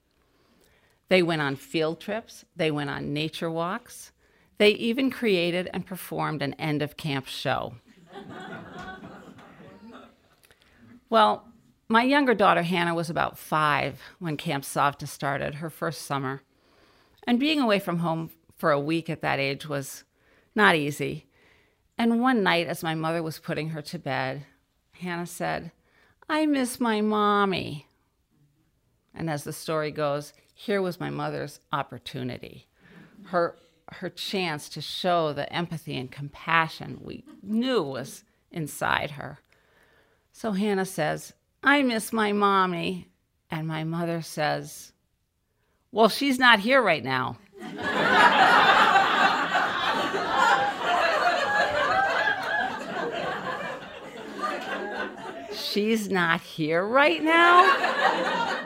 [1.08, 4.12] They went on field trips, they went on nature walks,
[4.58, 7.74] they even created and performed an end of camp show.
[11.10, 11.48] well,
[11.88, 16.42] my younger daughter, Hannah, was about five when Camp Savta started, her first summer.
[17.26, 20.04] And being away from home for a week at that age was
[20.54, 21.26] not easy.
[21.96, 24.44] And one night, as my mother was putting her to bed,
[24.92, 25.70] Hannah said,
[26.28, 27.86] I miss my mommy.
[29.14, 32.66] And as the story goes, here was my mother's opportunity,
[33.26, 33.56] her,
[33.88, 39.38] her chance to show the empathy and compassion we knew was inside her.
[40.32, 41.32] So Hannah says,
[41.62, 43.08] I miss my mommy.
[43.50, 44.92] And my mother says,
[45.92, 47.38] Well, she's not here right now.
[55.74, 58.60] she's not here right now?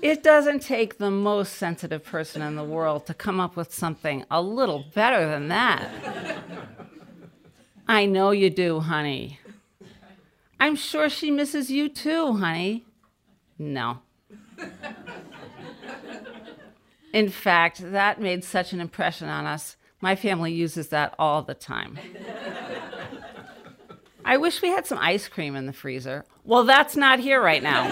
[0.00, 4.24] It doesn't take the most sensitive person in the world to come up with something
[4.30, 5.90] a little better than that.
[7.88, 9.40] I know you do, honey.
[10.60, 12.84] I'm sure she misses you too, honey.
[13.58, 13.98] No.
[17.12, 19.76] In fact, that made such an impression on us.
[20.00, 21.98] My family uses that all the time.
[24.28, 26.26] I wish we had some ice cream in the freezer.
[26.44, 27.84] Well, that's not here right now.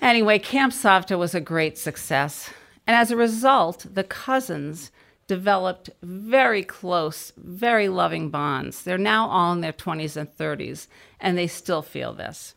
[0.00, 2.50] anyway, Camp Savta was a great success.
[2.86, 4.92] And as a result, the cousins
[5.26, 8.84] developed very close, very loving bonds.
[8.84, 10.86] They're now all in their 20s and 30s,
[11.18, 12.54] and they still feel this.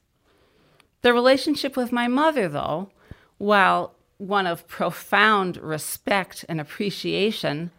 [1.02, 2.92] The relationship with my mother, though,
[3.40, 7.72] while one of profound respect and appreciation,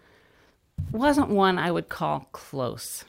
[0.93, 3.05] wasn't one I would call close.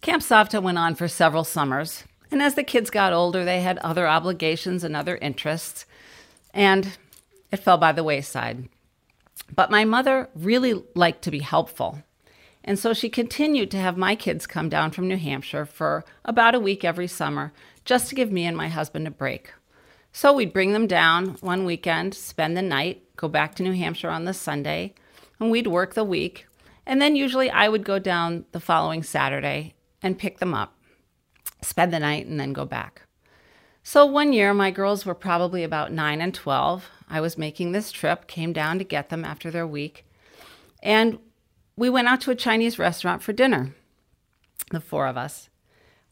[0.00, 3.78] Camp Savta went on for several summers, and as the kids got older, they had
[3.78, 5.86] other obligations and other interests,
[6.52, 6.98] and
[7.52, 8.68] it fell by the wayside.
[9.54, 12.02] But my mother really liked to be helpful.
[12.64, 16.54] And so she continued to have my kids come down from New Hampshire for about
[16.54, 17.52] a week every summer
[17.84, 19.52] just to give me and my husband a break.
[20.12, 24.10] So we'd bring them down one weekend, spend the night, go back to New Hampshire
[24.10, 24.94] on the Sunday,
[25.40, 26.46] and we'd work the week.
[26.86, 30.76] And then usually I would go down the following Saturday and pick them up,
[31.62, 33.02] spend the night, and then go back.
[33.82, 36.88] So one year, my girls were probably about 9 and 12.
[37.08, 40.06] I was making this trip, came down to get them after their week,
[40.82, 41.18] and
[41.76, 43.74] we went out to a Chinese restaurant for dinner,
[44.70, 45.48] the four of us.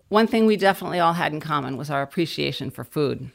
[0.08, 3.30] One thing we definitely all had in common was our appreciation for food.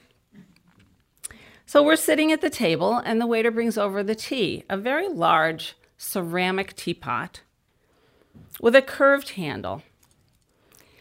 [1.65, 5.07] So we're sitting at the table, and the waiter brings over the tea, a very
[5.07, 7.41] large ceramic teapot
[8.59, 9.81] with a curved handle.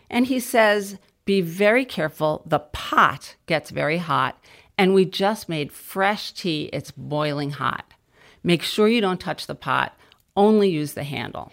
[0.09, 4.43] And he says, Be very careful, the pot gets very hot,
[4.79, 7.93] and we just made fresh tea, it's boiling hot.
[8.43, 9.97] Make sure you don't touch the pot,
[10.37, 11.53] only use the handle.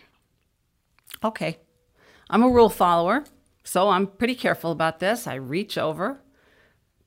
[1.23, 1.59] Okay,
[2.29, 3.25] I'm a rule follower,
[3.63, 5.27] so I'm pretty careful about this.
[5.27, 6.21] I reach over,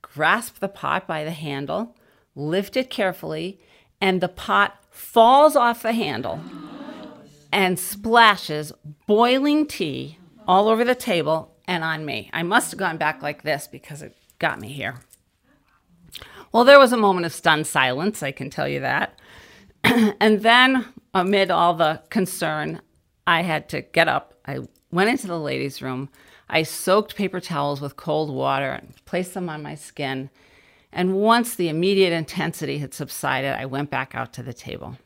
[0.03, 1.97] grasp the pot by the handle,
[2.35, 3.59] lift it carefully,
[4.01, 6.41] and the pot falls off the handle
[7.53, 8.73] and splashes
[9.07, 12.31] boiling tea all over the table and on me.
[12.33, 14.97] I must have gone back like this because it got me here.
[16.53, 19.19] Well, there was a moment of stunned silence, I can tell you that.
[19.85, 22.81] and then, amid all the concern,
[23.27, 24.35] I had to get up.
[24.47, 24.61] I
[24.91, 26.11] went into the ladies' room.
[26.49, 30.31] I soaked paper towels with cold water and placed them on my skin.
[30.93, 34.99] And once the immediate intensity had subsided, I went back out to the table.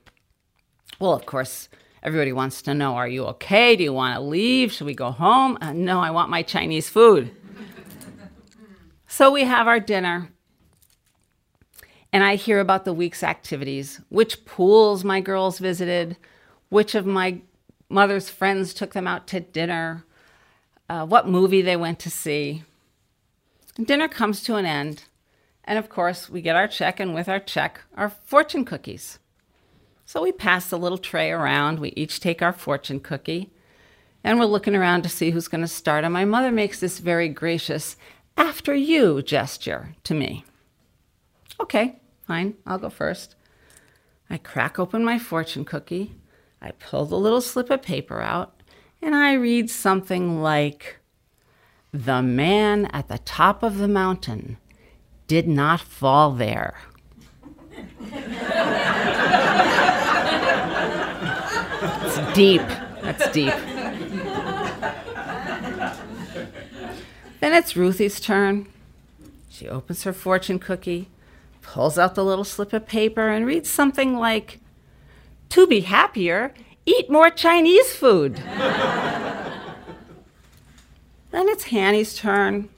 [0.99, 1.69] Well, of course,
[2.03, 3.77] everybody wants to know Are you okay?
[3.77, 4.73] Do you want to leave?
[4.73, 5.57] Should we go home?
[5.61, 7.31] Uh, no, I want my Chinese food.
[9.07, 10.31] so we have our dinner.
[12.13, 16.17] And I hear about the week's activities, which pools my girls visited,
[16.71, 17.41] which of my
[17.89, 20.05] mother's friends took them out to dinner,
[20.89, 22.63] uh, what movie they went to see.
[23.83, 25.05] Dinner comes to an end,
[25.65, 29.19] and of course, we get our check, and with our check, our fortune cookies.
[30.07, 33.51] So we pass the little tray around, we each take our fortune cookie,
[34.25, 36.05] and we're looking around to see who's going to start.
[36.05, 37.97] And my mother makes this very gracious,
[38.37, 40.45] after you gesture to me.
[41.61, 43.35] Okay, fine, I'll go first.
[44.31, 46.15] I crack open my fortune cookie,
[46.61, 48.63] I pull the little slip of paper out,
[49.01, 50.99] and I read something like
[51.93, 54.59] The man at the top of the mountain
[55.27, 56.79] did not fall there.
[62.03, 62.63] it's deep.
[63.03, 63.55] That's deep.
[67.41, 68.67] Then it's Ruthie's turn.
[69.49, 71.09] She opens her fortune cookie,
[71.73, 74.59] pulls out the little slip of paper, and reads something like
[75.51, 76.55] To be happier,
[76.87, 78.37] eat more Chinese food.
[81.31, 82.71] then it's Hanny's turn.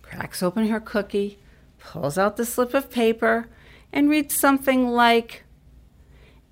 [0.00, 1.38] Cracks open her cookie,
[1.78, 3.46] pulls out the slip of paper,
[3.92, 5.44] and reads something like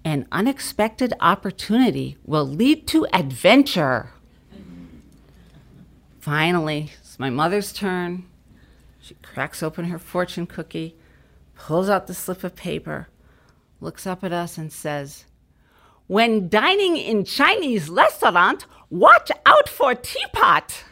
[0.04, 4.10] An unexpected opportunity will lead to adventure.
[6.20, 8.26] Finally, it's my mother's turn.
[9.00, 10.96] She cracks open her fortune cookie,
[11.62, 13.06] pulls out the slip of paper,
[13.80, 15.26] looks up at us, and says,
[16.08, 20.82] When dining in Chinese restaurant, watch out for teapot.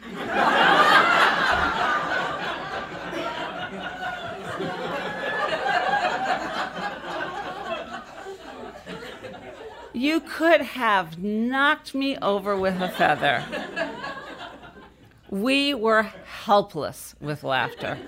[9.92, 13.44] You could have knocked me over with a feather.
[15.30, 17.98] We were helpless with laughter.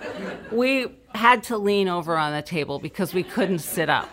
[0.51, 4.09] We had to lean over on the table because we couldn't sit up.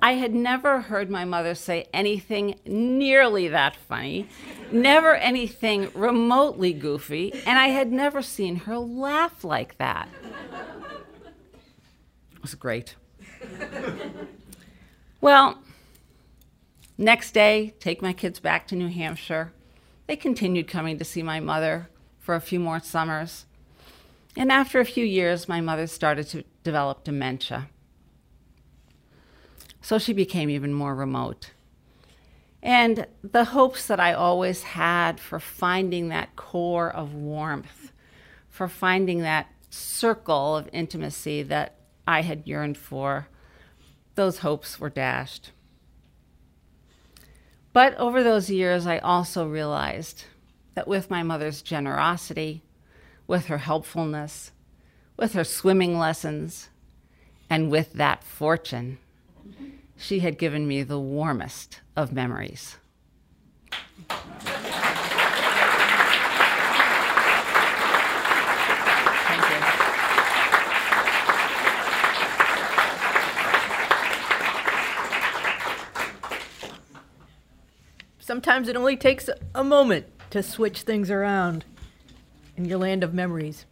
[0.00, 4.28] I had never heard my mother say anything nearly that funny,
[4.72, 10.08] never anything remotely goofy, and I had never seen her laugh like that.
[12.34, 12.96] It was great.
[15.20, 15.58] well,
[17.02, 19.52] Next day, take my kids back to New Hampshire.
[20.12, 23.46] They continued coming to see my mother for a few more summers.
[24.36, 27.70] And after a few years, my mother started to develop dementia.
[29.80, 31.52] So she became even more remote.
[32.62, 37.90] And the hopes that I always had for finding that core of warmth,
[38.50, 41.76] for finding that circle of intimacy that
[42.06, 43.28] I had yearned for,
[44.14, 45.52] those hopes were dashed.
[47.72, 50.24] But over those years, I also realized
[50.74, 52.62] that with my mother's generosity,
[53.26, 54.52] with her helpfulness,
[55.16, 56.68] with her swimming lessons,
[57.48, 58.98] and with that fortune,
[59.96, 62.76] she had given me the warmest of memories.
[64.08, 64.20] Thank
[69.50, 69.56] you.
[78.22, 81.64] Sometimes it only takes a moment to switch things around
[82.56, 83.66] in your land of memories.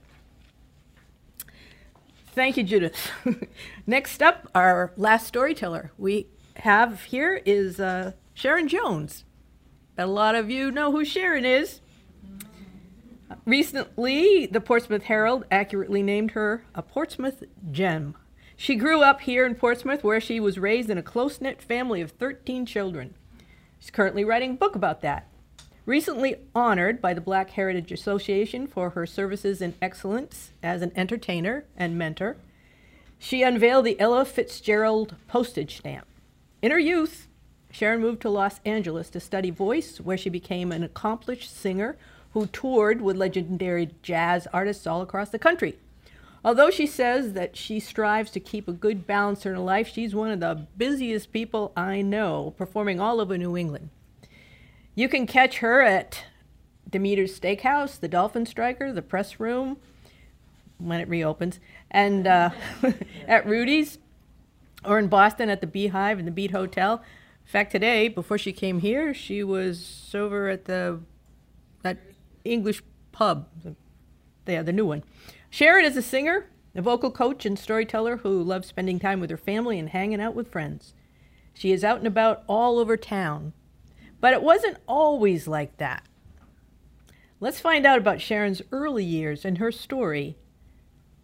[2.32, 3.12] Thank you, Judith.
[3.86, 9.22] Next up, our last storyteller we have here is uh, Sharon Jones.
[9.94, 11.80] Bet a lot of you know who Sharon is.
[13.46, 18.16] Recently, the Portsmouth Herald accurately named her a Portsmouth gem.
[18.56, 22.00] She grew up here in Portsmouth, where she was raised in a close knit family
[22.00, 23.14] of 13 children.
[23.80, 25.26] She's currently writing a book about that.
[25.86, 31.64] Recently honored by the Black Heritage Association for her services in excellence as an entertainer
[31.76, 32.36] and mentor,
[33.18, 36.06] she unveiled the Ella Fitzgerald postage stamp.
[36.62, 37.26] In her youth,
[37.72, 41.96] Sharon moved to Los Angeles to study voice, where she became an accomplished singer
[42.32, 45.78] who toured with legendary jazz artists all across the country.
[46.44, 50.14] Although she says that she strives to keep a good balance in her life, she's
[50.14, 53.90] one of the busiest people I know, performing all over New England.
[54.94, 56.24] You can catch her at
[56.88, 59.76] Demeter's Steakhouse, the Dolphin Striker, the Press Room,
[60.78, 61.60] when it reopens,
[61.90, 62.50] and uh,
[63.28, 63.98] at Rudy's,
[64.84, 67.02] or in Boston at the Beehive and the Beat Hotel.
[67.44, 71.00] In fact, today, before she came here, she was over at the
[71.82, 71.98] that
[72.44, 73.48] English pub,
[74.44, 75.02] the, the new one.
[75.52, 76.46] Sharon is a singer,
[76.76, 80.36] a vocal coach, and storyteller who loves spending time with her family and hanging out
[80.36, 80.94] with friends.
[81.52, 83.52] She is out and about all over town,
[84.20, 86.04] but it wasn't always like that.
[87.40, 90.36] Let's find out about Sharon's early years and her story,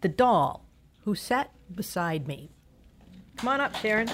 [0.01, 0.65] The Doll
[1.05, 2.51] Who Sat Beside Me.
[3.37, 4.09] Come on up, Sharon.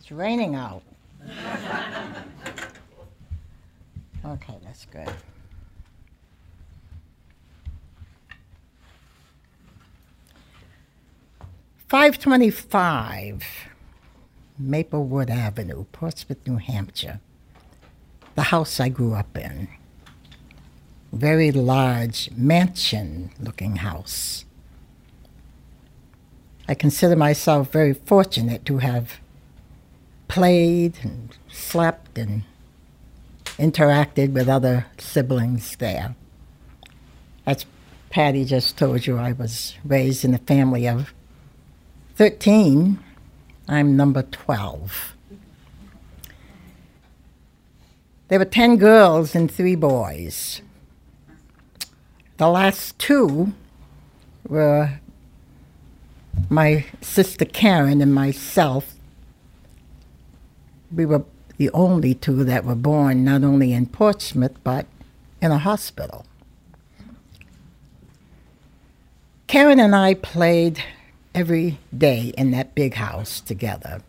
[0.00, 0.82] It's raining out.
[4.24, 5.08] okay, that's good.
[11.88, 13.44] Five twenty-five
[14.58, 17.20] Maplewood Avenue, Portsmouth, New Hampshire.
[18.34, 19.68] The house I grew up in.
[21.12, 24.46] Very large mansion-looking house.
[26.66, 29.20] I consider myself very fortunate to have
[30.28, 32.44] played and slept and
[33.58, 36.14] interacted with other siblings there.
[37.46, 37.66] As
[38.10, 41.12] Patty just told you, I was raised in a family of
[42.16, 42.98] 13.
[43.68, 45.14] I'm number 12.
[48.28, 50.62] There were 10 girls and three boys.
[52.38, 53.52] The last two
[54.48, 55.00] were
[56.48, 58.94] my sister Karen and myself
[60.94, 61.24] we were
[61.62, 64.84] the only two that were born not only in Portsmouth but
[65.40, 66.26] in a hospital.
[69.46, 70.82] Karen and I played
[71.36, 74.02] every day in that big house together.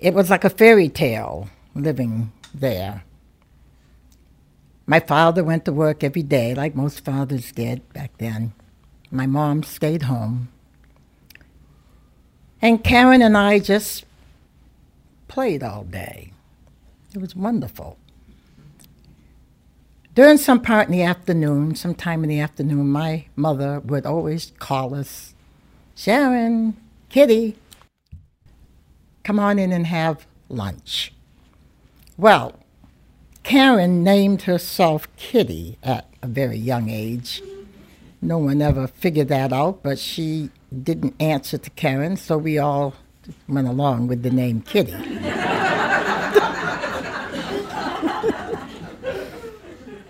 [0.00, 3.04] It was like a fairy tale living there.
[4.86, 8.54] My father went to work every day, like most fathers did back then.
[9.12, 10.48] My mom stayed home.
[12.60, 14.04] And Karen and I just
[15.28, 16.32] played all day.
[17.14, 17.98] It was wonderful.
[20.14, 24.94] During some part in the afternoon, sometime in the afternoon, my mother would always call
[24.94, 25.34] us,
[25.94, 26.76] Sharon,
[27.10, 27.56] Kitty,
[29.24, 31.12] come on in and have lunch.
[32.16, 32.54] Well,
[33.42, 37.42] Karen named herself Kitty at a very young age.
[38.22, 40.50] No one ever figured that out, but she
[40.82, 42.94] didn't answer to Karen, so we all
[43.48, 44.92] went along with the name Kitty.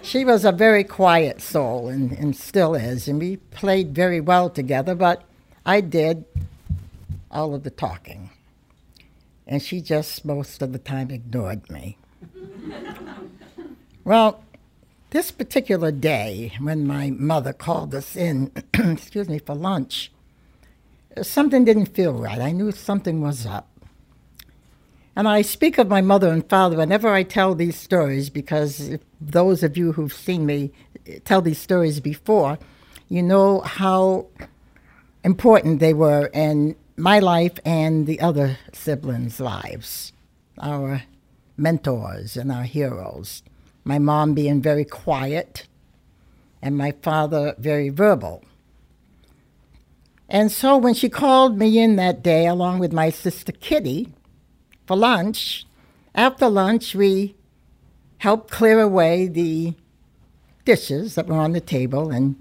[0.03, 4.49] she was a very quiet soul and, and still is, and we played very well
[4.49, 5.25] together, but
[5.65, 6.25] I did
[7.31, 8.31] all of the talking.
[9.47, 11.99] And she just most of the time ignored me.
[14.05, 14.43] well,
[15.11, 20.11] this particular day, when my mother called us in, excuse me, for lunch,
[21.23, 22.41] something didn't feel right.
[22.41, 23.69] I knew something was up.
[25.15, 29.63] And I speak of my mother and father whenever I tell these stories because those
[29.63, 30.73] of you who've seen me
[31.25, 32.59] tell these stories before,
[33.09, 34.27] you know how
[35.25, 40.13] important they were in my life and the other siblings' lives,
[40.59, 41.03] our
[41.57, 43.43] mentors and our heroes.
[43.85, 45.67] My mom being very quiet,
[46.61, 48.45] and my father very verbal.
[50.29, 54.13] And so when she called me in that day, along with my sister Kitty,
[54.87, 55.67] for lunch,
[56.15, 57.37] after lunch, we
[58.19, 59.75] helped clear away the
[60.65, 62.35] dishes that were on the table, and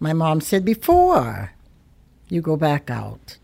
[0.00, 1.52] my mom said, Before
[2.28, 3.36] you go back out,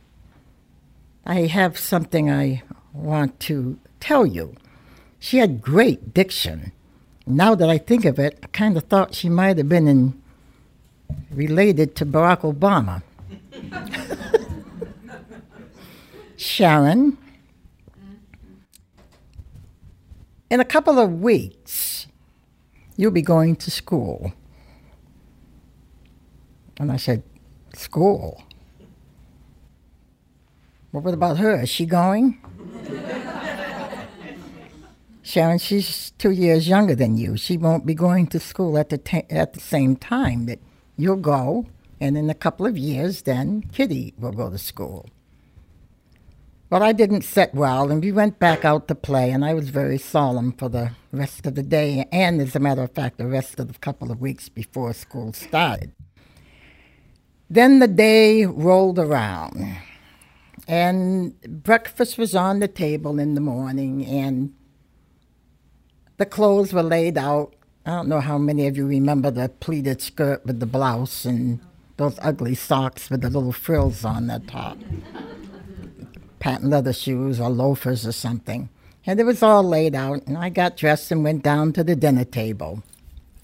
[1.26, 2.62] I have something I
[2.92, 4.56] want to tell you.
[5.18, 6.72] She had great diction.
[7.26, 10.20] Now that I think of it, I kind of thought she might have been in,
[11.30, 13.02] related to Barack Obama.
[16.36, 17.18] Sharon,
[20.50, 22.06] in a couple of weeks,
[22.96, 24.32] you'll be going to school.
[26.78, 27.22] And I said,
[27.74, 28.42] School?
[30.92, 31.62] Well, what about her?
[31.62, 32.40] Is she going?
[35.22, 37.36] Sharon, she's two years younger than you.
[37.36, 40.58] She won't be going to school at the, at the same time that
[40.96, 41.66] you'll go,
[42.00, 45.06] and in a couple of years, then Kitty will go to school.
[46.70, 49.70] Well, I didn't sit well, and we went back out to play, and I was
[49.70, 53.26] very solemn for the rest of the day, and as a matter of fact, the
[53.26, 55.92] rest of the couple of weeks before school started.
[57.50, 59.78] Then the day rolled around,
[60.68, 64.54] and breakfast was on the table in the morning, and
[66.18, 67.56] the clothes were laid out.
[67.84, 71.58] I don't know how many of you remember the pleated skirt with the blouse and
[72.00, 74.78] those ugly socks with the little frills on the top.
[76.38, 78.70] Patent leather shoes or loafers or something.
[79.06, 81.94] And it was all laid out, and I got dressed and went down to the
[81.94, 82.82] dinner table,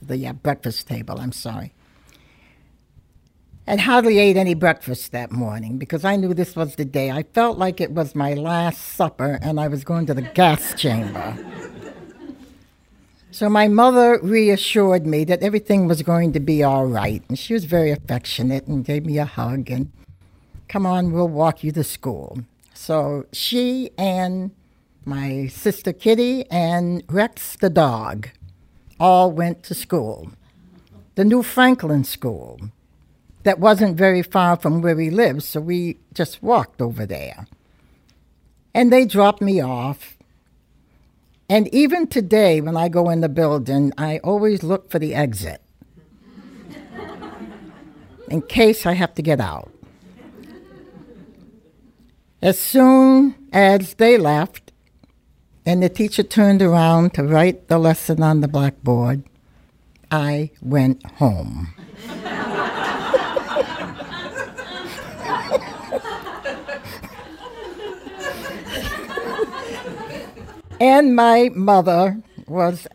[0.00, 1.72] the uh, breakfast table, I'm sorry.
[3.66, 7.10] And hardly ate any breakfast that morning because I knew this was the day.
[7.10, 10.72] I felt like it was my last supper and I was going to the gas
[10.80, 11.36] chamber.
[13.36, 17.22] So my mother reassured me that everything was going to be all right.
[17.28, 19.92] And she was very affectionate and gave me a hug and,
[20.68, 22.38] come on, we'll walk you to school.
[22.72, 24.52] So she and
[25.04, 28.30] my sister Kitty and Rex the dog
[28.98, 30.30] all went to school.
[31.16, 32.58] The New Franklin School
[33.42, 37.46] that wasn't very far from where we lived, so we just walked over there.
[38.72, 40.15] And they dropped me off
[41.48, 45.62] and even today, when I go in the building, I always look for the exit
[48.28, 49.70] in case I have to get out.
[52.43, 54.73] As soon as they left
[55.64, 59.24] and the teacher turned around to write the lesson on the blackboard,
[60.10, 61.74] I went home.
[70.80, 72.86] And my mother was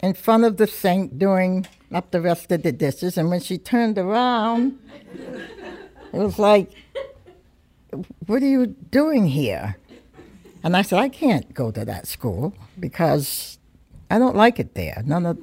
[0.00, 3.18] in front of the sink doing up the rest of the dishes.
[3.18, 4.78] And when she turned around,
[6.12, 6.70] it was like,
[8.26, 9.76] What are you doing here?
[10.62, 13.58] And I said, I can't go to that school because
[14.10, 15.02] I don't like it there.
[15.04, 15.38] None of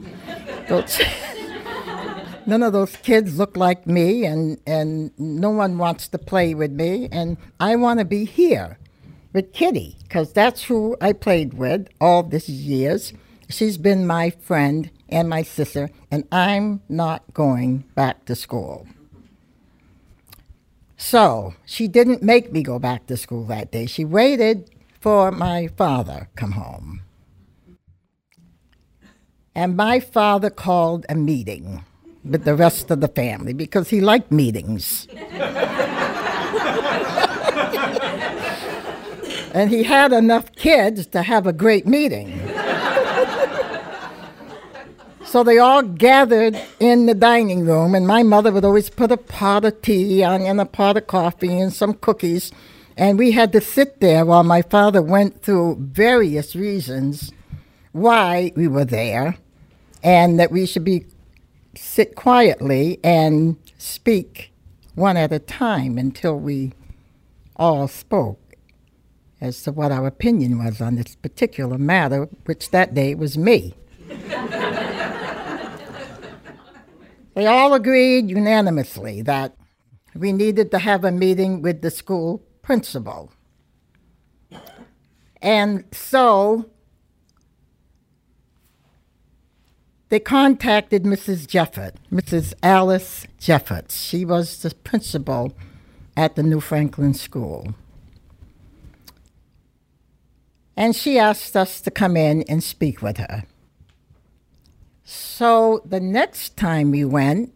[0.68, 1.01] those.
[2.45, 6.72] none of those kids look like me, and, and no one wants to play with
[6.72, 8.80] me, and I want to be here
[9.34, 13.14] with Kitty, because that's who I played with all these years.
[13.49, 18.88] She's been my friend and my sister, and I'm not going back to school.
[20.98, 23.88] So she didn't make me go back to school that day.
[23.88, 27.02] She waited for my father come home.
[29.56, 31.84] And my father called a meeting
[32.24, 35.08] with the rest of the family because he liked meetings.
[39.53, 42.40] and he had enough kids to have a great meeting.
[45.26, 49.18] so they all gathered in the dining room, and my mother would always put a
[49.18, 52.52] pot of tea on and a pot of coffee and some cookies.
[52.98, 57.32] And we had to sit there while my father went through various reasons
[57.94, 59.38] why we were there
[60.03, 61.06] and that we should be
[61.76, 64.52] sit quietly and speak
[64.95, 66.73] one at a time until we
[67.56, 68.40] all spoke
[69.41, 73.73] as to what our opinion was on this particular matter, which that day was me.
[77.34, 79.55] they all agreed unanimously that
[80.13, 83.31] we needed to have a meeting with the school principal.
[85.41, 86.69] And so
[90.09, 91.47] they contacted Mrs.
[91.47, 92.53] Jeffert, Mrs.
[92.61, 93.89] Alice Jeffert.
[93.89, 95.53] She was the principal
[96.15, 97.73] at the New Franklin School.
[100.76, 103.43] And she asked us to come in and speak with her.
[105.03, 107.53] So the next time we went,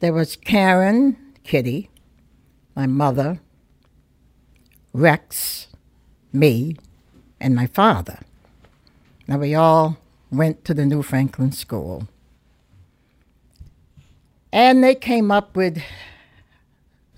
[0.00, 1.88] there was Karen, Kitty,
[2.74, 3.40] my mother,
[4.92, 5.68] Rex,
[6.32, 6.76] me,
[7.40, 8.18] and my father.
[9.26, 9.96] Now we all
[10.30, 12.08] went to the New Franklin School.
[14.52, 15.82] And they came up with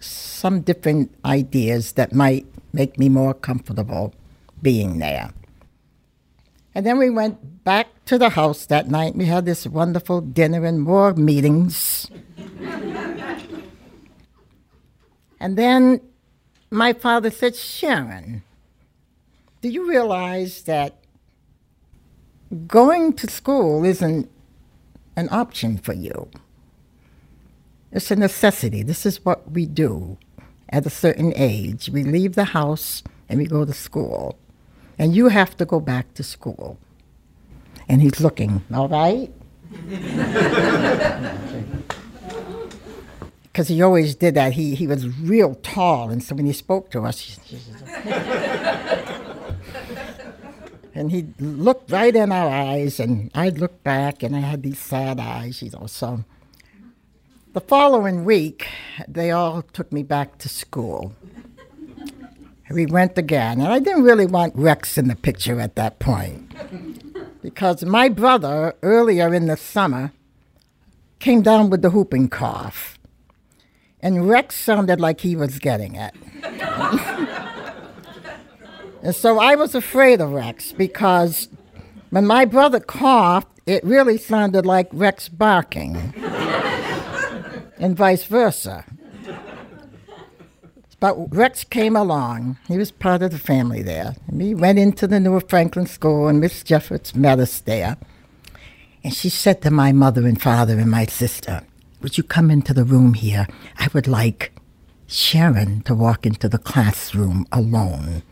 [0.01, 4.15] some different ideas that might make me more comfortable
[4.63, 5.31] being there.
[6.75, 9.17] And then we went back to the house that night.
[9.17, 12.11] We had this wonderful dinner and more meetings.
[15.41, 16.01] and then
[16.71, 18.43] my father said, Sharon,
[19.61, 21.03] do you realize that
[22.67, 24.31] going to school isn't
[25.17, 26.31] an option for you?
[27.91, 28.83] It's a necessity.
[28.83, 30.19] This is what we do
[30.69, 31.89] at a certain age.
[31.89, 34.39] We leave the house and we go to school.
[34.99, 36.79] And you have to go back to school.
[37.89, 39.33] And he's looking, all right?
[43.59, 44.53] Because he always did that.
[44.53, 47.59] He, he was real tall, and so when he spoke to us, he,
[50.95, 54.79] and he looked right in our eyes, and I'd look back, and I had these
[54.79, 55.87] sad eyes, you know.
[55.87, 56.23] So
[57.53, 58.69] the following week,
[59.09, 61.17] they all took me back to school.
[62.71, 66.55] We went again, and I didn't really want Rex in the picture at that point
[67.43, 70.13] because my brother, earlier in the summer,
[71.19, 72.99] came down with the whooping cough,
[74.01, 76.15] and Rex sounded like he was getting it.
[79.03, 81.49] and so I was afraid of Rex because
[82.11, 85.97] when my brother coughed, it really sounded like Rex barking,
[87.79, 88.85] and vice versa.
[91.01, 92.59] But Rex came along.
[92.67, 94.17] He was part of the family there.
[94.27, 97.97] And we went into the New Franklin School, and Miss Jeffords met us there.
[99.05, 101.63] And she said to my mother and father and my sister,
[102.03, 103.47] Would you come into the room here?
[103.79, 104.53] I would like
[105.07, 108.23] Sharon to walk into the classroom alone.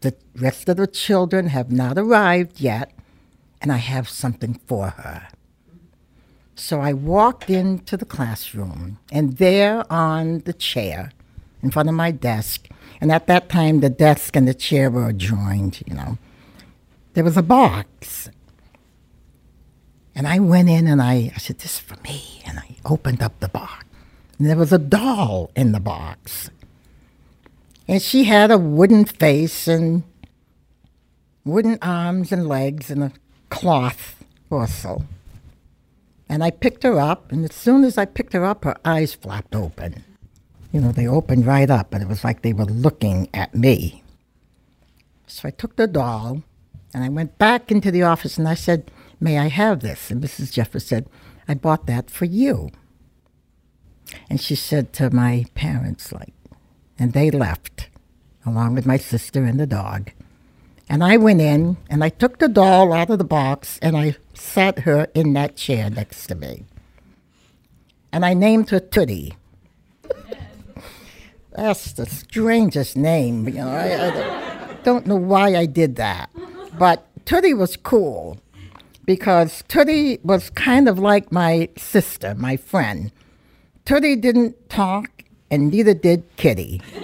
[0.00, 2.92] The rest of the children have not arrived yet,
[3.60, 5.28] and I have something for her.
[6.54, 11.12] So I walked into the classroom, and there on the chair,
[11.62, 12.68] in front of my desk.
[13.00, 16.18] And at that time, the desk and the chair were joined, you know.
[17.14, 18.28] There was a box.
[20.14, 22.42] And I went in and I, I said, This is for me.
[22.46, 23.84] And I opened up the box.
[24.38, 26.50] And there was a doll in the box.
[27.88, 30.02] And she had a wooden face and
[31.44, 33.12] wooden arms and legs and a
[33.50, 35.04] cloth torso.
[36.28, 39.14] And I picked her up, and as soon as I picked her up, her eyes
[39.14, 40.02] flapped open
[40.76, 44.02] you know, they opened right up, and it was like they were looking at me.
[45.26, 46.42] So I took the doll,
[46.92, 50.10] and I went back into the office, and I said, May I have this?
[50.10, 50.52] And Mrs.
[50.52, 51.08] Jeffers said,
[51.48, 52.68] I bought that for you.
[54.28, 56.34] And she said to my parents, like,
[56.98, 57.88] and they left,
[58.44, 60.10] along with my sister and the dog.
[60.90, 64.16] And I went in, and I took the doll out of the box, and I
[64.34, 66.66] sat her in that chair next to me.
[68.12, 69.36] And I named her Tootie.
[71.56, 73.48] That's the strangest name.
[73.48, 76.28] You know, I, I don't know why I did that.
[76.78, 78.38] But Tootie was cool
[79.06, 83.10] because Tootie was kind of like my sister, my friend.
[83.86, 86.82] Tootie didn't talk, and neither did Kitty.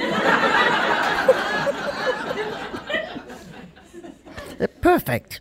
[4.82, 5.40] Perfect.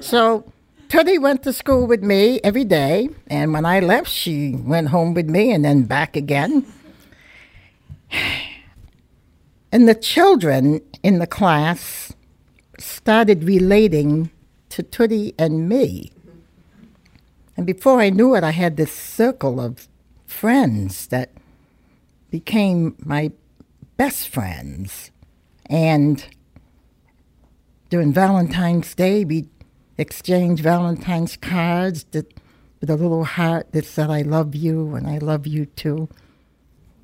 [0.00, 0.50] So
[0.88, 5.14] Tootie went to school with me every day, and when I left, she went home
[5.14, 6.66] with me and then back again.
[9.72, 12.12] And the children in the class
[12.78, 14.30] started relating
[14.70, 16.12] to Tootie and me.
[17.56, 19.86] And before I knew it, I had this circle of
[20.26, 21.30] friends that
[22.30, 23.32] became my
[23.96, 25.10] best friends.
[25.66, 26.24] And
[27.90, 29.48] during Valentine's Day, we
[29.98, 35.46] exchanged Valentine's cards with a little heart that said, I love you and I love
[35.46, 36.08] you too.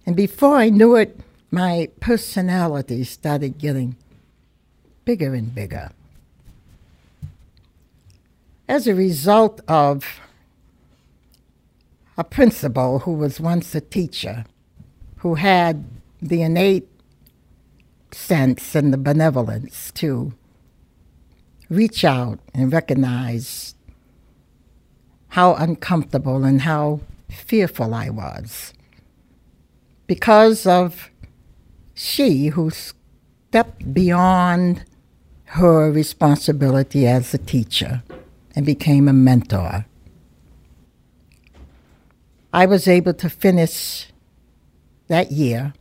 [0.06, 1.18] And before I knew it,
[1.50, 3.96] my personality started getting
[5.04, 5.90] bigger and bigger.
[8.68, 10.20] As a result of
[12.16, 14.44] a principal who was once a teacher,
[15.18, 15.84] who had
[16.22, 16.88] the innate
[18.12, 20.32] sense and the benevolence to
[21.68, 23.74] reach out and recognize
[25.30, 28.72] how uncomfortable and how fearful I was
[30.06, 31.10] because of
[31.94, 34.84] she who stepped beyond
[35.44, 38.02] her responsibility as a teacher
[38.54, 39.86] and became a mentor.
[42.52, 44.10] I was able to finish
[45.08, 45.74] that year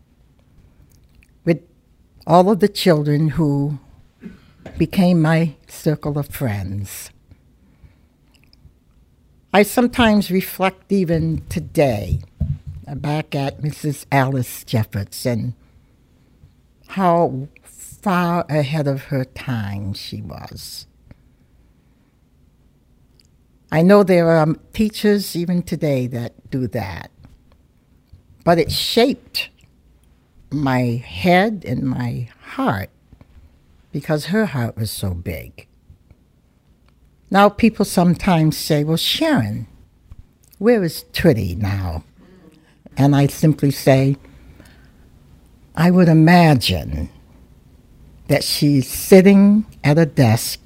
[1.45, 1.61] with
[2.27, 3.79] all of the children who
[4.77, 7.11] became my circle of friends.
[9.53, 12.19] I sometimes reflect even today
[12.93, 14.05] back at Mrs.
[14.11, 15.53] Alice Jeffords and
[16.89, 20.85] how far ahead of her time she was.
[23.71, 27.09] I know there are teachers even today that do that,
[28.43, 29.49] but it shaped
[30.51, 32.89] my head and my heart
[33.91, 35.67] because her heart was so big.
[37.31, 39.67] Now, people sometimes say, Well, Sharon,
[40.59, 42.03] where is Trudy now?
[42.97, 44.17] And I simply say,
[45.75, 47.09] I would imagine
[48.27, 50.59] that she's sitting at a desk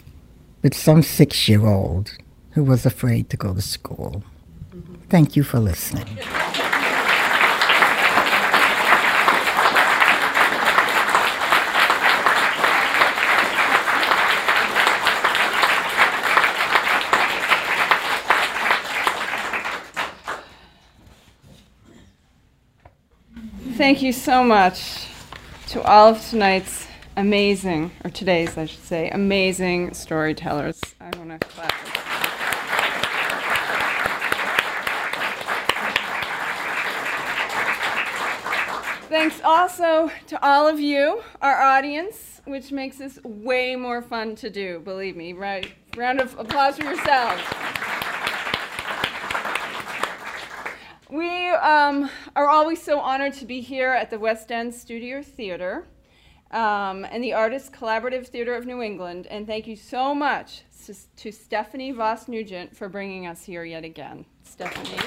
[0.61, 2.11] with some six year old
[2.51, 4.23] who was afraid to go to school.
[5.09, 6.19] Thank you for listening.
[23.79, 25.07] Thank you so much
[25.67, 26.85] to all of tonight's
[27.15, 30.81] amazing, or today's, I should say, amazing storytellers.
[30.99, 31.71] I want to clap.
[39.07, 44.49] Thanks also to all of you, our audience, which makes this way more fun to
[44.49, 45.71] do, believe me, right?
[45.95, 47.41] Round of applause for yourselves.
[51.11, 55.87] We um, are always so honored to be here at the West End Studio Theater
[56.51, 59.25] um, and the Artists Collaborative Theater of New England.
[59.25, 60.61] And thank you so much
[61.17, 64.23] to, Stephanie Voss Nugent for bringing us here yet again.
[64.43, 64.99] Stephanie.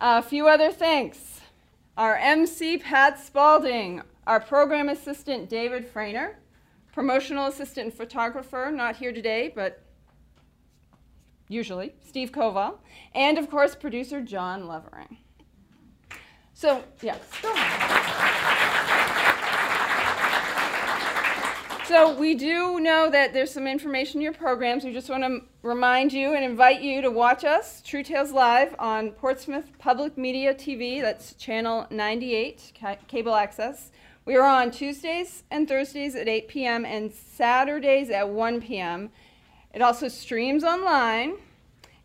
[0.00, 1.40] A few other thanks.
[1.96, 6.34] Our MC, Pat Spalding, our program assistant, David Frainer,
[6.92, 9.82] promotional assistant photographer, not here today, but
[11.48, 12.78] usually, Steve Koval,
[13.14, 15.16] and of course, producer John Levering.
[16.54, 17.18] So, yes,
[21.88, 24.82] So, we do know that there's some information in your programs.
[24.82, 28.74] We just want to remind you and invite you to watch us, True Tales Live,
[28.78, 31.02] on Portsmouth Public Media TV.
[31.02, 33.90] That's channel 98, ca- cable access.
[34.24, 36.84] We are on Tuesdays and Thursdays at 8 p.m.
[36.84, 39.10] and Saturdays at 1 p.m.
[39.74, 41.34] It also streams online.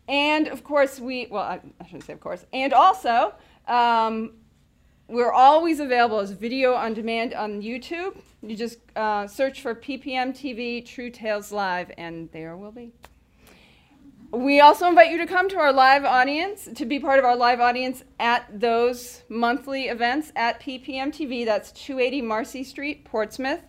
[0.08, 3.34] And of course, we, well, I, shouldn't say of course, and also,
[3.68, 4.32] um,
[5.06, 8.16] we're always available as video on demand on YouTube.
[8.42, 12.92] You just uh, search for PPM TV True Tales Live, and there will be.
[14.30, 17.34] We also invite you to come to our live audience, to be part of our
[17.34, 21.46] live audience at those monthly events at PPM TV.
[21.46, 23.62] That's 280 Marcy Street, Portsmouth.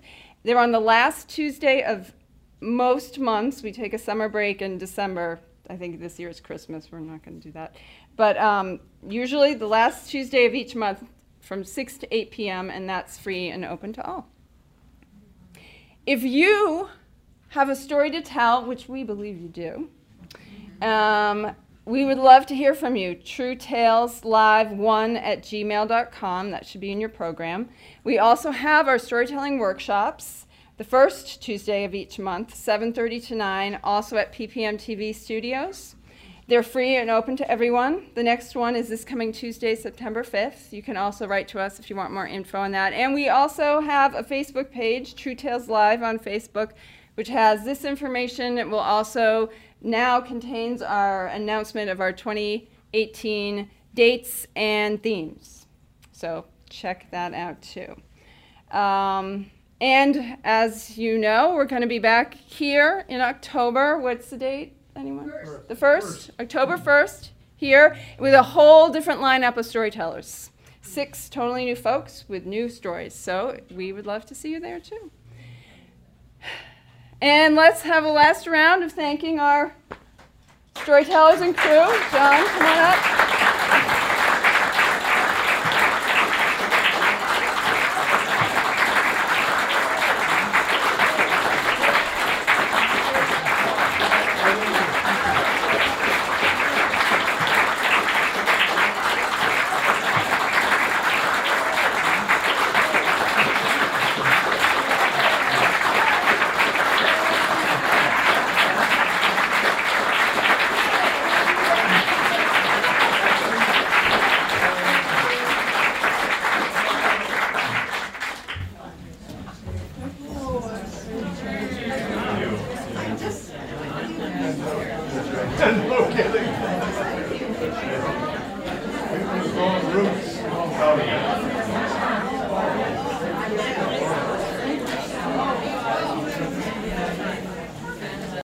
[0.43, 2.13] They're on the last Tuesday of
[2.59, 3.63] most months.
[3.63, 5.39] We take a summer break in December.
[5.69, 6.91] I think this year is Christmas.
[6.91, 7.77] We're not going to do that.
[8.17, 11.05] But um, usually the last Tuesday of each month
[11.39, 14.27] from 6 to 8 p.m., and that's free and open to all.
[16.05, 16.89] If you
[17.49, 19.89] have a story to tell, which we believe you do,
[20.81, 23.15] um, we would love to hear from you.
[23.15, 26.51] True Tales Live 1 at gmail.com.
[26.51, 27.69] That should be in your program.
[28.03, 30.45] We also have our storytelling workshops
[30.79, 35.97] the first Tuesday of each month, 7:30 to 9, also at PPM TV Studios.
[36.47, 38.05] They're free and open to everyone.
[38.15, 40.71] The next one is this coming Tuesday, September 5th.
[40.71, 42.93] You can also write to us if you want more info on that.
[42.93, 46.71] And we also have a Facebook page, True Tales Live on Facebook,
[47.15, 48.57] which has this information.
[48.57, 49.49] It will also
[49.81, 55.65] now contains our announcement of our 2018 dates and themes.
[56.11, 57.95] So check that out too.
[58.75, 59.49] Um,
[59.81, 63.97] and as you know, we're going to be back here in October.
[63.97, 64.75] What's the date?
[64.95, 65.29] Anyone?
[65.29, 65.67] First.
[65.69, 70.51] The first, first, October 1st, here with a whole different lineup of storytellers.
[70.81, 73.13] Six totally new folks with new stories.
[73.13, 75.11] So we would love to see you there too.
[77.21, 79.73] And let's have a last round of thanking our
[80.77, 81.85] storytellers and crew.
[82.11, 84.18] John, come on up.